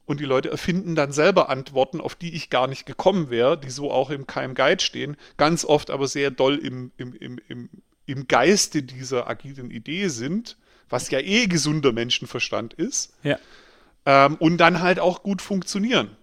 [0.05, 3.69] Und die Leute erfinden dann selber Antworten, auf die ich gar nicht gekommen wäre, die
[3.69, 7.69] so auch im Keim Guide stehen, ganz oft aber sehr doll im, im, im, im,
[8.05, 10.57] im Geiste dieser agilen Idee sind,
[10.89, 13.13] was ja eh gesunder Menschenverstand ist.
[13.23, 13.37] Ja
[14.05, 16.15] ähm, und dann halt auch gut funktionieren.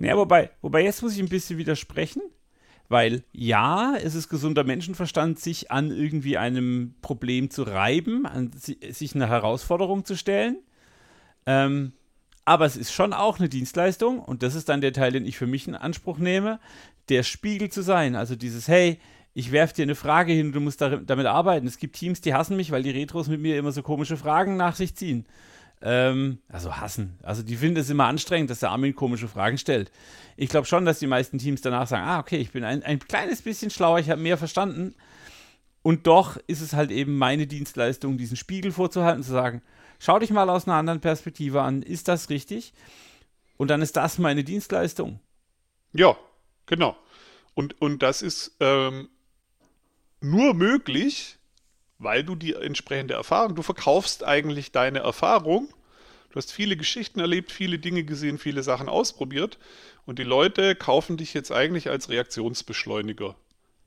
[0.00, 2.22] Ja, wobei, wobei jetzt muss ich ein bisschen widersprechen,
[2.88, 9.14] weil ja, es ist gesunder Menschenverstand, sich an irgendwie einem Problem zu reiben, an sich
[9.14, 10.58] eine Herausforderung zu stellen.
[11.44, 11.92] Ähm,
[12.48, 15.36] Aber es ist schon auch eine Dienstleistung und das ist dann der Teil, den ich
[15.36, 16.60] für mich in Anspruch nehme,
[17.10, 18.16] der Spiegel zu sein.
[18.16, 18.98] Also dieses, hey,
[19.34, 21.66] ich werfe dir eine Frage hin, du musst damit arbeiten.
[21.66, 24.56] Es gibt Teams, die hassen mich, weil die Retros mit mir immer so komische Fragen
[24.56, 25.26] nach sich ziehen.
[25.82, 27.18] Ähm, also hassen.
[27.22, 29.92] Also die finden es immer anstrengend, dass der Armin komische Fragen stellt.
[30.38, 32.98] Ich glaube schon, dass die meisten Teams danach sagen, ah, okay, ich bin ein, ein
[32.98, 34.94] kleines bisschen schlauer, ich habe mehr verstanden.
[35.82, 39.60] Und doch ist es halt eben meine Dienstleistung, diesen Spiegel vorzuhalten, zu sagen,
[39.98, 42.72] schau dich mal aus einer anderen Perspektive an, ist das richtig?
[43.56, 45.20] Und dann ist das meine Dienstleistung.
[45.92, 46.16] Ja,
[46.66, 46.96] genau.
[47.54, 49.08] Und, und das ist ähm,
[50.20, 51.38] nur möglich,
[51.98, 55.68] weil du die entsprechende Erfahrung, du verkaufst eigentlich deine Erfahrung.
[56.30, 59.58] Du hast viele Geschichten erlebt, viele Dinge gesehen, viele Sachen ausprobiert
[60.06, 63.34] und die Leute kaufen dich jetzt eigentlich als Reaktionsbeschleuniger.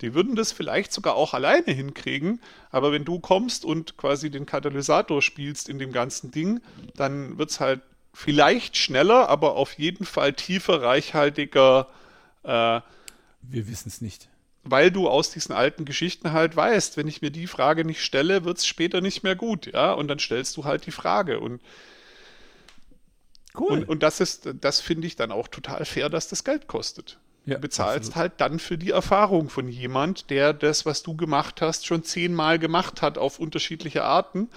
[0.01, 4.45] Die würden das vielleicht sogar auch alleine hinkriegen, aber wenn du kommst und quasi den
[4.45, 6.61] Katalysator spielst in dem ganzen Ding,
[6.95, 7.81] dann wird es halt
[8.13, 11.87] vielleicht schneller, aber auf jeden Fall tiefer, reichhaltiger.
[12.43, 12.81] Äh,
[13.41, 14.27] Wir wissen es nicht
[14.63, 18.43] weil du aus diesen alten Geschichten halt weißt, wenn ich mir die Frage nicht stelle,
[18.43, 21.61] wird es später nicht mehr gut, ja, und dann stellst du halt die Frage und
[23.53, 23.79] Cool.
[23.79, 27.19] Und, und das ist, das finde ich dann auch total fair, dass das Geld kostet.
[27.45, 28.15] Ja, du bezahlst absolut.
[28.15, 32.59] halt dann für die Erfahrung von jemand, der das, was du gemacht hast, schon zehnmal
[32.59, 34.49] gemacht hat auf unterschiedliche Arten.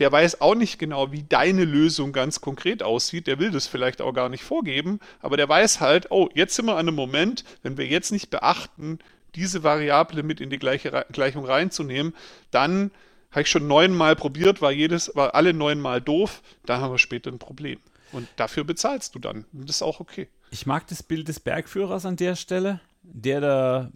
[0.00, 3.28] Der weiß auch nicht genau, wie deine Lösung ganz konkret aussieht.
[3.28, 6.66] Der will das vielleicht auch gar nicht vorgeben, aber der weiß halt, oh, jetzt sind
[6.66, 8.98] wir an einem Moment, wenn wir jetzt nicht beachten,
[9.36, 12.14] diese Variable mit in die gleiche Gleichung reinzunehmen,
[12.50, 12.90] dann
[13.30, 17.30] habe ich schon neunmal probiert, war jedes, war alle neunmal doof, da haben wir später
[17.30, 17.78] ein Problem.
[18.10, 19.46] Und dafür bezahlst du dann.
[19.52, 20.28] Und das ist auch okay.
[20.52, 23.90] Ich mag das Bild des Bergführers an der Stelle, der da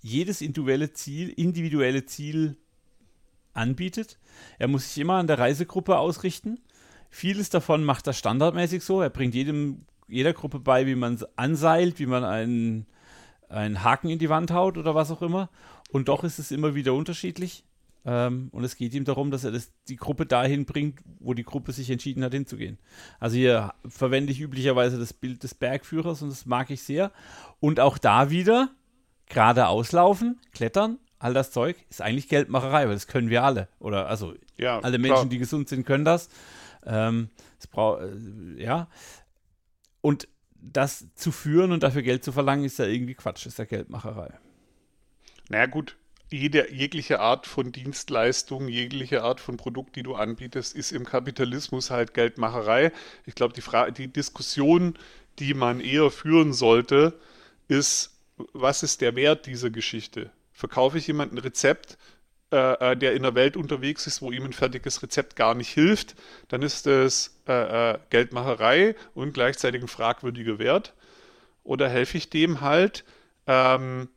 [0.00, 2.56] jedes individuelle Ziel, individuelle Ziel
[3.52, 4.18] anbietet.
[4.58, 6.58] Er muss sich immer an der Reisegruppe ausrichten.
[7.10, 9.02] Vieles davon macht er standardmäßig so.
[9.02, 12.86] Er bringt jedem, jeder Gruppe bei, wie man anseilt, wie man einen
[13.50, 15.50] einen Haken in die Wand haut oder was auch immer.
[15.90, 17.64] Und doch ist es immer wieder unterschiedlich.
[18.04, 21.44] Ähm, und es geht ihm darum, dass er das, die Gruppe dahin bringt, wo die
[21.44, 22.78] Gruppe sich entschieden hat, hinzugehen.
[23.20, 27.12] Also hier verwende ich üblicherweise das Bild des Bergführers und das mag ich sehr.
[27.60, 28.70] Und auch da wieder
[29.26, 33.68] geradeaus laufen, klettern, all das Zeug ist eigentlich Geldmacherei, weil das können wir alle.
[33.78, 35.28] Oder also ja, alle Menschen, klar.
[35.28, 36.28] die gesund sind, können das.
[36.84, 38.88] Ähm, das äh, ja.
[40.00, 40.26] Und
[40.60, 44.32] das zu führen und dafür Geld zu verlangen, ist ja irgendwie Quatsch, ist ja Geldmacherei.
[45.48, 45.96] Naja, gut.
[46.32, 51.90] Jede, jegliche Art von Dienstleistung, jegliche Art von Produkt, die du anbietest, ist im Kapitalismus
[51.90, 52.90] halt Geldmacherei.
[53.26, 54.98] Ich glaube, die, die Diskussion,
[55.38, 57.18] die man eher führen sollte,
[57.68, 58.18] ist,
[58.52, 60.30] was ist der Wert dieser Geschichte?
[60.52, 61.98] Verkaufe ich jemandem ein Rezept,
[62.52, 65.70] äh, äh, der in der Welt unterwegs ist, wo ihm ein fertiges Rezept gar nicht
[65.70, 66.14] hilft,
[66.48, 70.94] dann ist es äh, äh, Geldmacherei und gleichzeitig ein fragwürdiger Wert.
[71.64, 73.04] Oder helfe ich dem halt,
[73.46, 74.08] ähm,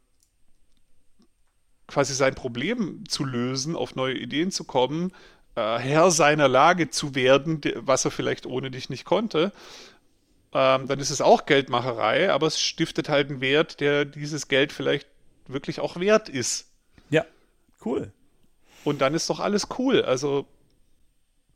[1.87, 5.11] quasi sein Problem zu lösen, auf neue Ideen zu kommen,
[5.55, 9.51] äh, Herr seiner Lage zu werden, was er vielleicht ohne dich nicht konnte,
[10.53, 14.71] ähm, dann ist es auch Geldmacherei, aber es stiftet halt einen Wert, der dieses Geld
[14.71, 15.07] vielleicht
[15.47, 16.67] wirklich auch wert ist.
[17.09, 17.25] Ja,
[17.85, 18.11] cool.
[18.83, 20.01] Und dann ist doch alles cool.
[20.03, 20.47] Also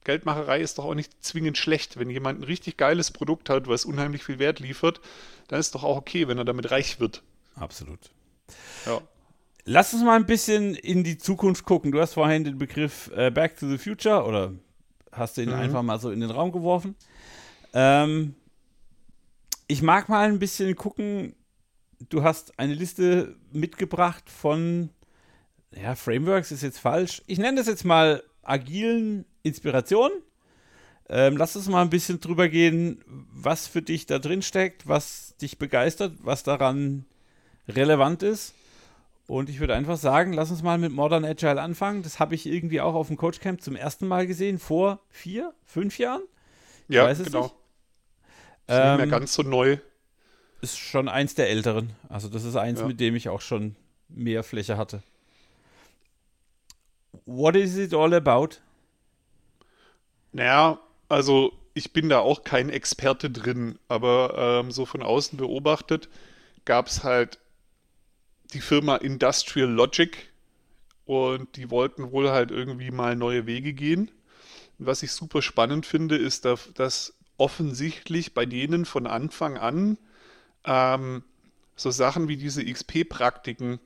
[0.03, 1.97] Geldmacherei ist doch auch nicht zwingend schlecht.
[1.97, 4.99] Wenn jemand ein richtig geiles Produkt hat, was unheimlich viel Wert liefert,
[5.47, 7.21] dann ist doch auch okay, wenn er damit reich wird.
[7.55, 7.99] Absolut.
[8.85, 9.01] Ja.
[9.65, 11.91] Lass uns mal ein bisschen in die Zukunft gucken.
[11.91, 14.53] Du hast vorhin den Begriff äh, Back to the Future oder
[15.11, 15.55] hast du ihn mhm.
[15.55, 16.95] einfach mal so in den Raum geworfen.
[17.73, 18.35] Ähm,
[19.67, 21.35] ich mag mal ein bisschen gucken.
[22.09, 24.89] Du hast eine Liste mitgebracht von
[25.75, 27.21] ja, Frameworks ist jetzt falsch.
[27.27, 30.17] Ich nenne das jetzt mal agilen Inspirationen.
[31.09, 35.35] Ähm, lass uns mal ein bisschen drüber gehen, was für dich da drin steckt, was
[35.41, 37.05] dich begeistert, was daran
[37.67, 38.53] relevant ist.
[39.29, 42.01] Und ich würde einfach sagen, lass uns mal mit Modern Agile anfangen.
[42.01, 45.53] Das habe ich irgendwie auch auf dem Coach Camp zum ersten Mal gesehen, vor vier,
[45.65, 46.23] fünf Jahren.
[46.87, 47.43] Ich ja, genau.
[47.43, 47.53] Nicht.
[48.65, 49.77] Ist ähm, nicht mehr ähm, ganz so neu.
[50.61, 51.91] Ist schon eins der älteren.
[52.09, 52.87] Also das ist eins, ja.
[52.87, 53.75] mit dem ich auch schon
[54.07, 55.03] mehr Fläche hatte.
[57.27, 58.55] What is it all about?
[60.31, 66.09] Naja, also ich bin da auch kein Experte drin, aber ähm, so von außen beobachtet
[66.65, 67.37] gab es halt
[68.53, 70.29] die Firma Industrial Logic
[71.05, 74.12] und die wollten wohl halt irgendwie mal neue Wege gehen.
[74.77, 79.97] Und was ich super spannend finde, ist, dass, offensichtlich bei denen von Anfang an
[80.65, 81.23] ähm,
[81.75, 83.79] so Sachen wie diese XP-Praktiken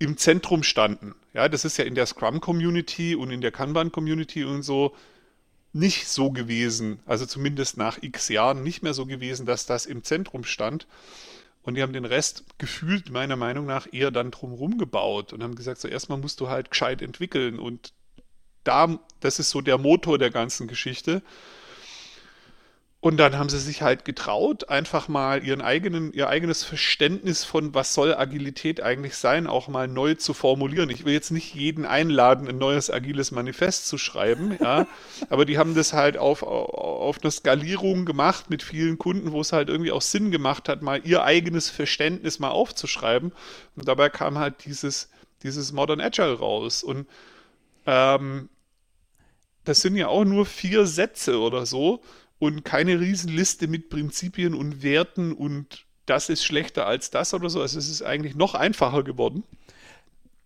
[0.00, 1.14] im Zentrum standen.
[1.32, 4.96] Ja, das ist ja in der Scrum-Community und in der Kanban-Community und so
[5.72, 10.02] nicht so gewesen, also zumindest nach x Jahren nicht mehr so gewesen, dass das im
[10.02, 10.86] Zentrum stand.
[11.62, 15.54] Und die haben den Rest gefühlt, meiner Meinung nach, eher dann drumherum gebaut und haben
[15.54, 17.58] gesagt, so erstmal musst du halt gescheit entwickeln.
[17.58, 17.92] Und
[18.64, 21.22] da, das ist so der Motor der ganzen Geschichte.
[23.00, 27.72] Und dann haben sie sich halt getraut, einfach mal ihren eigenen, ihr eigenes Verständnis von,
[27.72, 30.90] was soll Agilität eigentlich sein, auch mal neu zu formulieren.
[30.90, 34.88] Ich will jetzt nicht jeden einladen, ein neues agiles Manifest zu schreiben, ja,
[35.30, 39.52] aber die haben das halt auf, auf eine Skalierung gemacht mit vielen Kunden, wo es
[39.52, 43.30] halt irgendwie auch Sinn gemacht hat, mal ihr eigenes Verständnis mal aufzuschreiben.
[43.76, 45.08] Und dabei kam halt dieses,
[45.44, 46.82] dieses Modern Agile raus.
[46.82, 47.06] Und
[47.86, 48.48] ähm,
[49.62, 52.02] das sind ja auch nur vier Sätze oder so
[52.38, 57.60] und keine Riesenliste mit Prinzipien und Werten und das ist schlechter als das oder so.
[57.60, 59.44] Also es ist eigentlich noch einfacher geworden.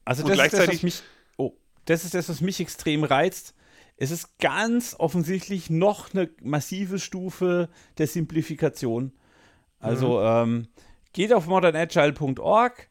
[0.04, 1.02] Also das, ist das, was mich,
[1.36, 1.52] oh,
[1.84, 3.54] das ist das, was mich extrem reizt.
[3.96, 9.12] Es ist ganz offensichtlich noch eine massive Stufe der Simplifikation.
[9.78, 10.26] Also mhm.
[10.26, 10.68] ähm,
[11.12, 12.88] geht auf modernagile.org.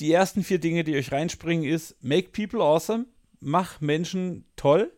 [0.00, 3.06] Die ersten vier Dinge, die euch reinspringen, ist Make People Awesome.
[3.40, 4.92] Mach Menschen toll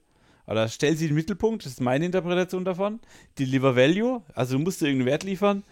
[0.53, 3.01] oder stell sie in den Mittelpunkt, das ist meine Interpretation davon.
[3.39, 5.65] Deliver Value, also du musst dir irgendeinen Wert liefern.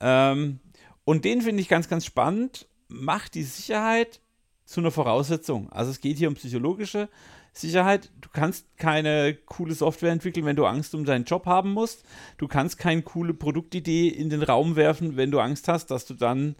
[0.00, 0.58] Ähm,
[1.04, 2.66] und den finde ich ganz, ganz spannend.
[2.88, 4.20] Macht die Sicherheit
[4.64, 5.70] zu einer Voraussetzung.
[5.70, 7.08] Also es geht hier um psychologische
[7.52, 8.10] Sicherheit.
[8.20, 12.02] Du kannst keine coole Software entwickeln, wenn du Angst um deinen Job haben musst.
[12.36, 16.14] Du kannst keine coole Produktidee in den Raum werfen, wenn du Angst hast, dass du
[16.14, 16.56] dann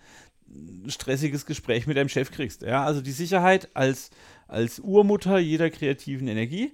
[0.48, 2.62] ein stressiges Gespräch mit deinem Chef kriegst.
[2.62, 4.10] Ja, also die Sicherheit als,
[4.46, 6.72] als Urmutter jeder kreativen Energie.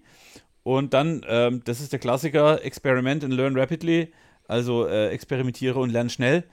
[0.62, 4.12] Und dann, ähm, das ist der Klassiker, Experiment and Learn Rapidly.
[4.46, 6.44] Also äh, experimentiere und lerne schnell.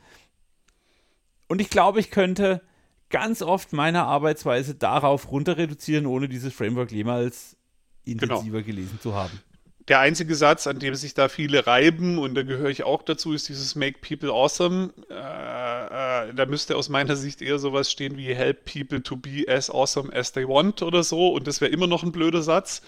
[1.48, 2.62] Und ich glaube, ich könnte
[3.10, 7.58] ganz oft meine Arbeitsweise darauf runter reduzieren, ohne dieses Framework jemals
[8.06, 8.66] intensiver genau.
[8.66, 9.42] gelesen zu haben.
[9.88, 13.34] Der einzige Satz, an dem sich da viele reiben, und da gehöre ich auch dazu,
[13.34, 14.94] ist dieses Make People Awesome.
[15.10, 19.46] Äh, äh, da müsste aus meiner Sicht eher sowas stehen wie Help People to be
[19.48, 21.30] as awesome as they want oder so.
[21.30, 22.84] Und das wäre immer noch ein blöder Satz.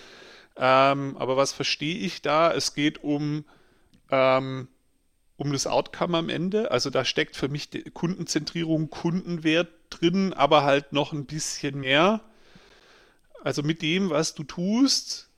[0.57, 2.53] Ähm, aber was verstehe ich da?
[2.53, 3.45] Es geht um,
[4.09, 4.67] ähm,
[5.37, 6.71] um das Outcome am Ende.
[6.71, 12.21] Also da steckt für mich Kundenzentrierung, Kundenwert drin, aber halt noch ein bisschen mehr.
[13.43, 15.29] Also mit dem, was du tust,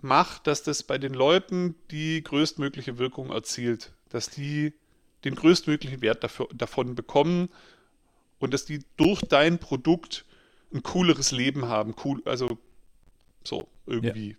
[0.00, 3.92] mach, dass das bei den Leuten die größtmögliche Wirkung erzielt.
[4.08, 4.72] Dass die
[5.24, 7.48] den größtmöglichen Wert dafür, davon bekommen
[8.38, 10.24] und dass die durch dein Produkt
[10.72, 11.94] ein cooleres Leben haben.
[12.04, 12.58] Cool, also
[13.46, 14.36] so, irgendwie.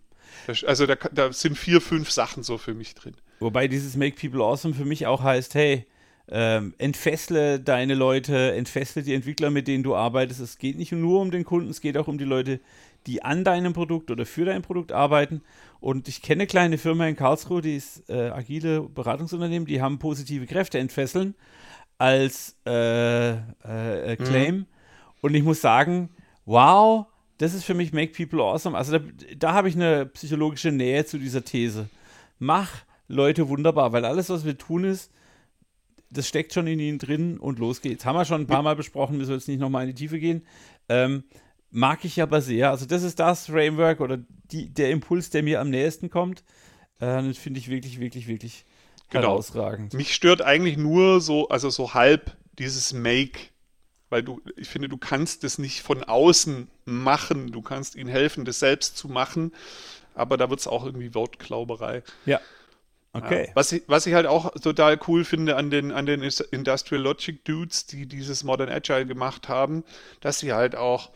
[0.47, 0.53] Ja.
[0.67, 3.15] Also da, da, sind vier, fünf Sachen so für mich drin.
[3.39, 5.85] Wobei dieses Make People Awesome für mich auch heißt, hey,
[6.29, 10.41] ähm, entfessle deine Leute, entfessle die Entwickler, mit denen du arbeitest.
[10.41, 12.59] Es geht nicht nur um den Kunden, es geht auch um die Leute,
[13.05, 15.41] die an deinem Produkt oder für dein Produkt arbeiten.
[15.79, 19.99] Und ich kenne eine kleine Firma in Karlsruhe, die ist äh, agile Beratungsunternehmen, die haben
[19.99, 21.35] positive Kräfte entfesseln
[21.97, 24.55] als äh, äh, äh Claim.
[24.55, 24.65] Mhm.
[25.21, 26.09] Und ich muss sagen,
[26.45, 27.05] wow,
[27.37, 28.77] das ist für mich Make People Awesome.
[28.77, 29.05] Also da,
[29.37, 31.89] da habe ich eine psychologische Nähe zu dieser These.
[32.39, 32.69] Mach
[33.07, 35.11] Leute wunderbar, weil alles, was wir tun, ist,
[36.09, 38.05] das steckt schon in ihnen drin und los geht's.
[38.05, 40.19] Haben wir schon ein paar Mal besprochen, müssen wir jetzt nicht nochmal in die Tiefe
[40.19, 40.45] gehen.
[40.89, 41.23] Ähm,
[41.69, 42.71] mag ich aber sehr.
[42.71, 44.19] Also, das ist das Framework oder
[44.51, 46.43] die, der Impuls, der mir am nächsten kommt.
[46.99, 48.65] Äh, das finde ich wirklich, wirklich, wirklich
[49.09, 49.27] genau.
[49.27, 49.93] herausragend.
[49.93, 53.39] Mich stört eigentlich nur so, also so halb dieses Make
[54.09, 57.51] weil du, ich finde, du kannst es nicht von außen machen.
[57.51, 59.53] Du kannst ihnen helfen, das selbst zu machen,
[60.15, 62.03] aber da wird es auch irgendwie Wortklauberei.
[62.25, 62.39] Ja.
[63.13, 63.47] Okay.
[63.47, 67.01] Ja, was, ich, was ich halt auch total cool finde an den, an den Industrial
[67.01, 69.83] Logic Dudes, die dieses Modern Agile gemacht haben,
[70.19, 71.09] dass sie halt auch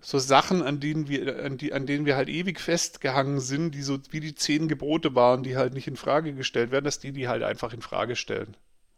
[0.00, 3.82] so Sachen, an denen wir, an, die, an denen wir halt ewig festgehangen sind, die
[3.82, 7.12] so wie die zehn Gebote waren, die halt nicht in Frage gestellt werden, dass die
[7.12, 8.56] die halt einfach in Frage stellen.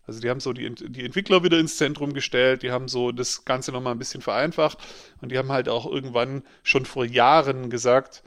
[0.09, 3.44] Also die haben so die, die Entwickler wieder ins Zentrum gestellt, die haben so das
[3.44, 4.79] Ganze nochmal ein bisschen vereinfacht
[5.21, 8.23] und die haben halt auch irgendwann schon vor Jahren gesagt,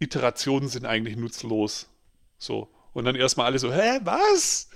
[0.00, 1.88] Iterationen sind eigentlich nutzlos.
[2.36, 2.68] So.
[2.92, 4.68] Und dann erstmal alle so, hä, was?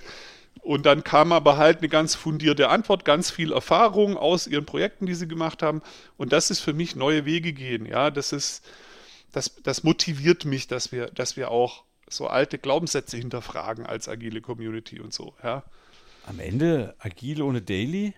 [0.62, 5.06] Und dann kam aber halt eine ganz fundierte Antwort, ganz viel Erfahrung aus ihren Projekten,
[5.06, 5.82] die sie gemacht haben.
[6.16, 7.84] Und das ist für mich neue Wege gehen.
[7.84, 8.64] Ja, das ist,
[9.32, 14.40] das, das motiviert mich, dass wir, dass wir auch so alte Glaubenssätze hinterfragen als agile
[14.40, 15.34] Community und so.
[15.42, 15.64] Ja.
[16.26, 18.14] Am Ende agil ohne Daily?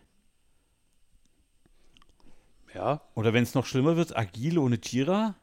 [2.74, 3.02] Ja.
[3.14, 5.34] Oder wenn es noch schlimmer wird, agil ohne Jira?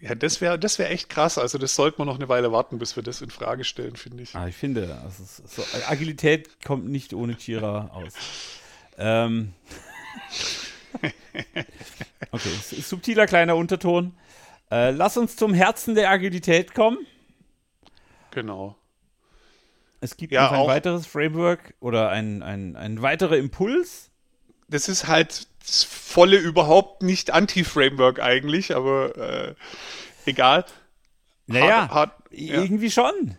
[0.00, 1.38] Ja, das wäre das wär echt krass.
[1.38, 4.22] Also das sollte man noch eine Weile warten, bis wir das in Frage stellen, finde
[4.22, 4.34] ich.
[4.36, 8.12] Ah, ich finde, also so, Agilität kommt nicht ohne Jira aus.
[8.96, 9.54] ähm.
[12.30, 14.16] okay, subtiler kleiner Unterton.
[14.70, 16.98] Äh, lass uns zum Herzen der Agilität kommen.
[18.30, 18.76] Genau.
[20.00, 24.10] Es gibt Ja, noch ein auch- weiteres Framework oder ein, ein, ein weiterer Impuls.
[24.68, 29.54] Das ist halt das volle überhaupt nicht Anti-Framework eigentlich, aber äh,
[30.26, 30.64] egal.
[31.46, 32.60] Naja, Hart- hart- ja.
[32.62, 33.36] irgendwie schon.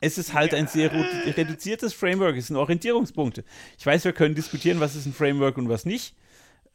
[0.00, 3.42] Es ist halt ein sehr redu- reduziertes Framework, es sind Orientierungspunkte.
[3.78, 6.14] Ich weiß, wir können diskutieren, was ist ein Framework und was nicht.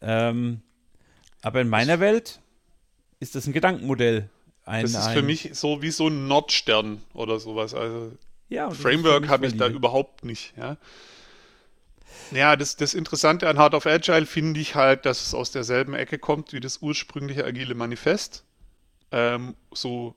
[0.01, 0.61] Ähm,
[1.43, 2.41] aber in meiner Welt
[3.19, 4.29] ist das ein Gedankenmodell.
[4.65, 7.73] Ein, Das ist ein, für mich so wie so ein Nordstern oder sowas.
[7.75, 8.11] Also
[8.49, 10.53] ja, Framework habe ich da überhaupt nicht.
[10.57, 10.77] Ja,
[12.31, 15.93] ja das, das Interessante an Heart of Agile finde ich halt, dass es aus derselben
[15.93, 18.43] Ecke kommt wie das ursprüngliche Agile Manifest.
[19.11, 20.15] Ähm, so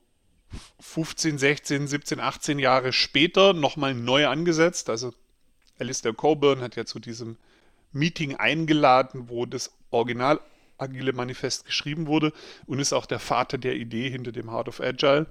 [0.79, 4.89] 15, 16, 17, 18 Jahre später nochmal neu angesetzt.
[4.89, 5.13] Also
[5.79, 7.37] Alistair Coburn hat ja zu diesem
[7.91, 10.39] Meeting eingeladen, wo das Original
[10.77, 12.33] Agile Manifest geschrieben wurde
[12.65, 15.27] und ist auch der Vater der Idee hinter dem Heart of Agile.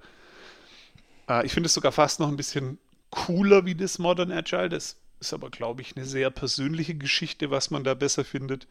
[1.28, 2.78] Äh, ich finde es sogar fast noch ein bisschen
[3.12, 4.68] cooler wie das Modern Agile.
[4.70, 8.66] Das ist aber, glaube ich, eine sehr persönliche Geschichte, was man da besser findet.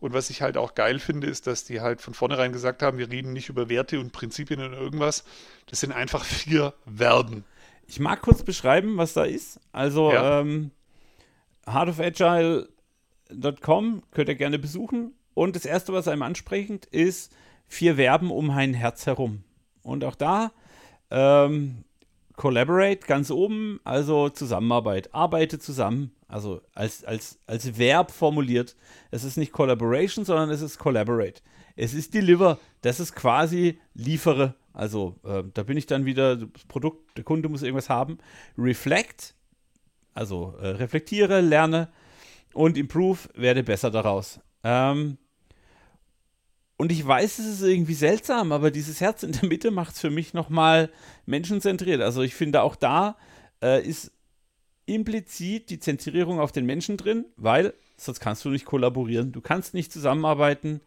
[0.00, 2.98] Und was ich halt auch geil finde, ist, dass die halt von vornherein gesagt haben,
[2.98, 5.24] wir reden nicht über Werte und Prinzipien oder irgendwas.
[5.66, 7.44] Das sind einfach vier Verben.
[7.86, 9.60] Ich mag kurz beschreiben, was da ist.
[9.72, 10.40] Also, Ja.
[10.40, 10.70] ähm,
[13.28, 15.14] heartofagile.com könnt ihr gerne besuchen.
[15.34, 17.32] Und das erste, was einem ansprechend ist,
[17.66, 19.44] vier Verben um ein Herz herum.
[19.82, 20.52] Und auch da,
[21.10, 21.84] ähm,
[22.38, 25.12] collaborate ganz oben, also Zusammenarbeit.
[25.12, 28.76] Arbeite zusammen, also als, als, als Verb formuliert.
[29.10, 31.42] Es ist nicht Collaboration, sondern es ist Collaborate.
[31.74, 34.54] Es ist Deliver, das ist quasi liefere.
[34.72, 38.18] Also äh, da bin ich dann wieder, das Produkt, der Kunde muss irgendwas haben.
[38.56, 39.34] Reflect,
[40.14, 41.88] also äh, reflektiere, lerne
[42.54, 44.38] und improve, werde besser daraus.
[44.62, 45.18] Ähm,
[46.78, 50.00] und ich weiß, es ist irgendwie seltsam, aber dieses Herz in der Mitte macht es
[50.00, 50.90] für mich nochmal
[51.26, 52.00] menschenzentriert.
[52.00, 53.16] Also ich finde auch da
[53.60, 54.12] äh, ist
[54.86, 59.32] implizit die Zentrierung auf den Menschen drin, weil sonst kannst du nicht kollaborieren.
[59.32, 60.80] Du kannst nicht zusammenarbeiten,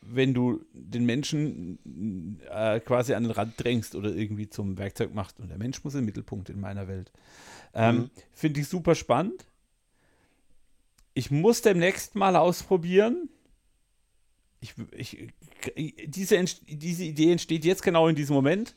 [0.00, 5.38] wenn du den Menschen äh, quasi an den Rand drängst oder irgendwie zum Werkzeug machst.
[5.38, 7.12] Und der Mensch muss im Mittelpunkt in meiner Welt.
[7.74, 8.10] Ähm, Mhm.
[8.32, 9.44] Finde ich super spannend.
[11.14, 13.28] Ich muss demnächst mal ausprobieren.
[14.62, 15.28] Ich, ich,
[16.06, 18.74] diese, Entst- diese Idee entsteht jetzt genau in diesem Moment.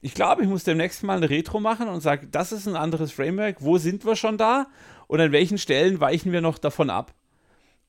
[0.00, 3.12] Ich glaube, ich muss demnächst mal eine Retro machen und sage, das ist ein anderes
[3.12, 3.56] Framework.
[3.60, 4.68] Wo sind wir schon da?
[5.06, 7.14] Und an welchen Stellen weichen wir noch davon ab?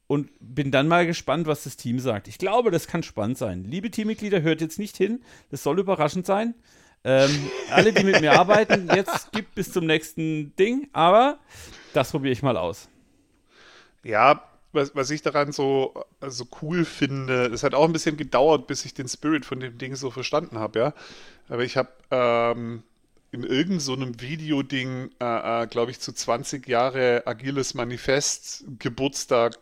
[0.08, 2.28] Und bin dann mal gespannt, was das Team sagt.
[2.28, 3.64] Ich glaube, das kann spannend sein.
[3.64, 5.22] Liebe Teammitglieder, hört jetzt nicht hin.
[5.50, 6.56] Das soll überraschend sein.
[7.06, 7.30] Ähm,
[7.72, 10.90] alle, die mit mir arbeiten, jetzt gibt bis zum nächsten Ding.
[10.92, 11.40] Aber
[11.94, 12.90] das probiere ich mal aus.
[14.04, 15.94] Ja, was, was ich daran so,
[16.28, 19.78] so cool finde, es hat auch ein bisschen gedauert, bis ich den Spirit von dem
[19.78, 20.94] Ding so verstanden habe, ja.
[21.48, 22.84] Aber ich habe ähm,
[23.32, 29.58] in irgendeinem so Videoding, äh, äh, glaube ich, zu 20 Jahre Agiles Manifest Geburtstag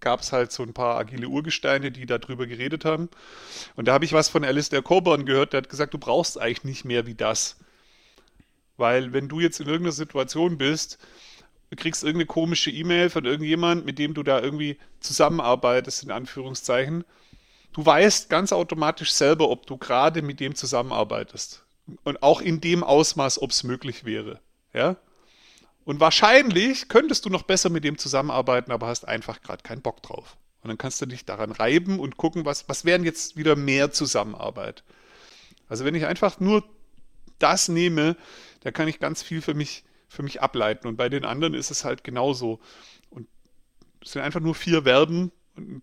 [0.00, 3.08] gab es halt so ein paar agile Urgesteine, die darüber geredet haben.
[3.76, 6.64] Und da habe ich was von Alistair Coburn gehört, der hat gesagt, du brauchst eigentlich
[6.64, 7.56] nicht mehr wie das.
[8.76, 10.98] Weil wenn du jetzt in irgendeiner Situation bist,
[11.72, 17.02] du kriegst irgendeine komische E-Mail von irgendjemand, mit dem du da irgendwie zusammenarbeitest, in Anführungszeichen.
[17.72, 21.64] Du weißt ganz automatisch selber, ob du gerade mit dem zusammenarbeitest.
[22.04, 24.38] Und auch in dem Ausmaß, ob es möglich wäre.
[24.74, 24.96] Ja?
[25.86, 30.02] Und wahrscheinlich könntest du noch besser mit dem zusammenarbeiten, aber hast einfach gerade keinen Bock
[30.02, 30.36] drauf.
[30.62, 33.90] Und dann kannst du dich daran reiben und gucken, was, was wären jetzt wieder mehr
[33.90, 34.84] Zusammenarbeit.
[35.70, 36.64] Also wenn ich einfach nur
[37.38, 38.14] das nehme,
[38.60, 40.86] da kann ich ganz viel für mich, für mich ableiten.
[40.86, 42.60] Und bei den anderen ist es halt genauso.
[43.08, 43.26] Und
[44.02, 45.82] es sind einfach nur vier Verben und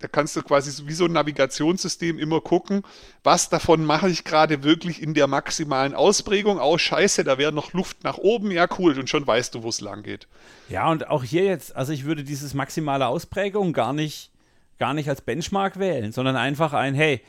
[0.00, 2.82] da kannst du quasi wie so ein Navigationssystem immer gucken,
[3.24, 6.60] was davon mache ich gerade wirklich in der maximalen Ausprägung.
[6.60, 8.52] Oh, scheiße, da wäre noch Luft nach oben.
[8.52, 8.96] Ja, cool.
[8.96, 10.28] Und schon weißt du, wo es lang geht.
[10.68, 14.30] Ja, und auch hier jetzt, also ich würde dieses maximale Ausprägung gar nicht,
[14.78, 17.20] gar nicht als Benchmark wählen, sondern einfach ein, hey,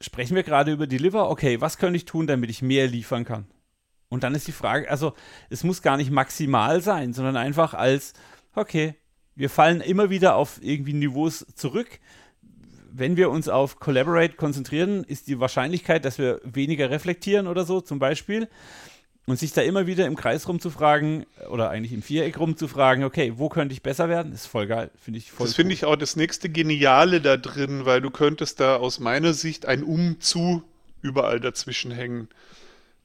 [0.00, 1.30] sprechen wir gerade über Deliver?
[1.30, 3.46] Okay, was könnte ich tun, damit ich mehr liefern kann?
[4.08, 5.14] Und dann ist die Frage, also
[5.50, 8.12] es muss gar nicht maximal sein, sondern einfach als,
[8.54, 8.94] okay,
[9.34, 12.00] wir fallen immer wieder auf irgendwie Niveaus zurück.
[12.90, 17.80] Wenn wir uns auf Collaborate konzentrieren, ist die Wahrscheinlichkeit, dass wir weniger reflektieren oder so
[17.80, 18.48] zum Beispiel.
[19.26, 23.48] Und sich da immer wieder im Kreis rumzufragen oder eigentlich im Viereck rumzufragen, okay, wo
[23.48, 24.92] könnte ich besser werden, ist voll geil.
[25.02, 25.74] Finde ich voll Das finde cool.
[25.74, 29.82] ich auch das nächste Geniale da drin, weil du könntest da aus meiner Sicht ein
[29.82, 30.62] Um zu
[31.02, 32.28] überall dazwischen hängen.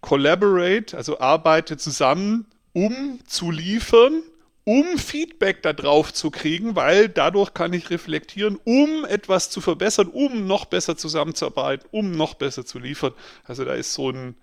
[0.01, 4.23] Collaborate, also arbeite zusammen, um zu liefern,
[4.63, 10.45] um Feedback darauf zu kriegen, weil dadurch kann ich reflektieren, um etwas zu verbessern, um
[10.45, 13.13] noch besser zusammenzuarbeiten, um noch besser zu liefern.
[13.43, 14.35] Also da ist so ein,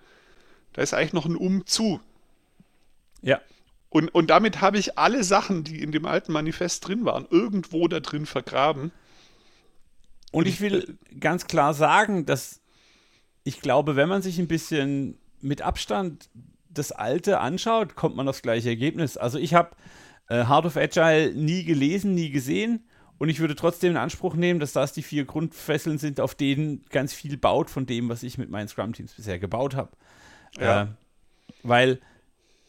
[0.73, 2.01] Da ist eigentlich noch ein Um zu.
[3.23, 3.41] Ja.
[3.91, 7.89] Und, und damit habe ich alle Sachen, die in dem alten Manifest drin waren, irgendwo
[7.89, 8.93] da drin vergraben.
[10.31, 12.61] Und ich will ganz klar sagen, dass
[13.45, 16.29] ich glaube, wenn man sich ein bisschen mit Abstand
[16.71, 19.17] das Alte anschaut, kommt man aufs gleiche Ergebnis.
[19.17, 19.71] Also ich habe
[20.29, 22.85] äh, Heart of Agile nie gelesen, nie gesehen.
[23.19, 26.85] Und ich würde trotzdem in Anspruch nehmen, dass das die vier Grundfesseln sind, auf denen
[26.91, 29.91] ganz viel baut von dem, was ich mit meinen Scrum-Teams bisher gebaut habe.
[30.57, 30.83] Ja.
[30.83, 30.87] Äh,
[31.65, 32.01] weil,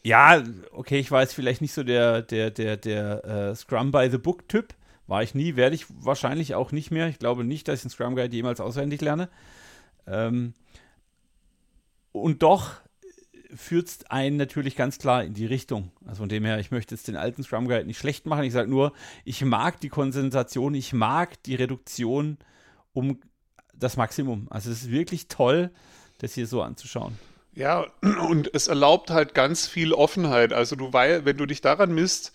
[0.02, 0.42] ja,
[0.72, 4.18] okay, ich war jetzt vielleicht nicht so der, der, der, der uh, Scrum by the
[4.18, 4.74] Book-Typ.
[5.06, 7.06] War ich nie, werde ich wahrscheinlich auch nicht mehr.
[7.08, 9.28] Ich glaube nicht, dass ich einen Scrum Guide jemals auswendig lerne.
[10.06, 10.54] Ähm,
[12.12, 12.72] und doch
[13.54, 15.90] führt es einen natürlich ganz klar in die Richtung.
[16.06, 18.44] Also von dem her, ich möchte jetzt den alten Scrum Guide nicht schlecht machen.
[18.44, 18.92] Ich sage nur,
[19.24, 22.38] ich mag die Konzentration, ich mag die Reduktion
[22.92, 23.20] um
[23.74, 24.46] das Maximum.
[24.50, 25.70] Also es ist wirklich toll,
[26.18, 27.18] das hier so anzuschauen.
[27.54, 30.52] Ja, und es erlaubt halt ganz viel Offenheit.
[30.52, 32.32] Also du weil, wenn du dich daran misst,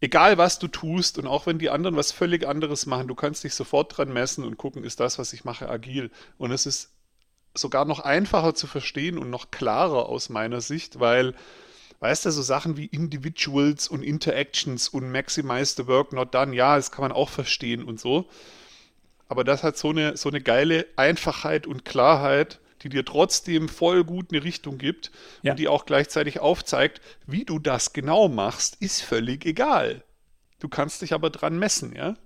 [0.00, 3.42] egal was du tust und auch wenn die anderen was völlig anderes machen, du kannst
[3.42, 6.10] dich sofort dran messen und gucken, ist das, was ich mache, agil.
[6.36, 6.92] Und es ist
[7.60, 11.34] sogar noch einfacher zu verstehen und noch klarer aus meiner Sicht, weil,
[12.00, 16.76] weißt du, so Sachen wie Individuals und Interactions und Maximize the Work Not Done, ja,
[16.76, 18.28] das kann man auch verstehen und so.
[19.28, 24.04] Aber das hat so eine, so eine geile Einfachheit und Klarheit, die dir trotzdem voll
[24.04, 25.10] gut eine Richtung gibt
[25.42, 25.52] ja.
[25.52, 30.04] und die auch gleichzeitig aufzeigt, wie du das genau machst, ist völlig egal.
[30.60, 32.16] Du kannst dich aber dran messen, ja?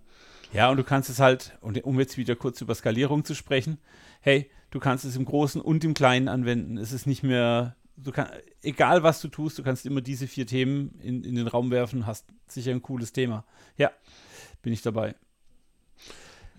[0.52, 3.78] Ja, und du kannst es halt, um jetzt wieder kurz über Skalierung zu sprechen,
[4.20, 6.76] hey, du kannst es im Großen und im Kleinen anwenden.
[6.78, 10.46] Es ist nicht mehr, du kannst, egal was du tust, du kannst immer diese vier
[10.46, 13.44] Themen in, in den Raum werfen, hast sicher ein cooles Thema.
[13.76, 13.92] Ja,
[14.62, 15.14] bin ich dabei.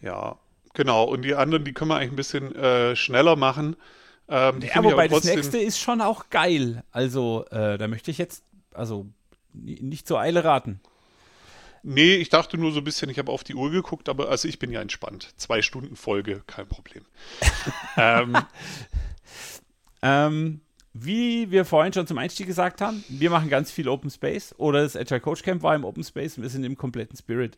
[0.01, 0.38] Ja,
[0.74, 1.05] genau.
[1.05, 3.76] Und die anderen, die können wir eigentlich ein bisschen äh, schneller machen.
[4.30, 6.84] Ähm, ja, wobei das nächste ist schon auch geil.
[6.91, 8.43] Also, äh, da möchte ich jetzt,
[8.74, 9.07] also
[9.53, 10.80] nicht zur Eile raten.
[11.86, 14.47] Nee, ich dachte nur so ein bisschen, ich habe auf die Uhr geguckt, aber also
[14.47, 15.34] ich bin ja entspannt.
[15.36, 17.03] Zwei Stunden Folge, kein Problem.
[17.97, 18.38] ähm,
[20.01, 20.61] ähm,
[20.93, 24.81] wie wir vorhin schon zum Einstieg gesagt haben, wir machen ganz viel Open Space oder
[24.81, 27.57] das Agile Coach Camp war im Open Space und wir sind im kompletten Spirit.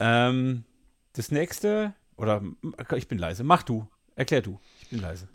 [0.00, 0.64] Ähm,
[1.14, 2.42] das nächste, oder
[2.94, 5.28] ich bin leise, mach du, erklär du, ich bin leise.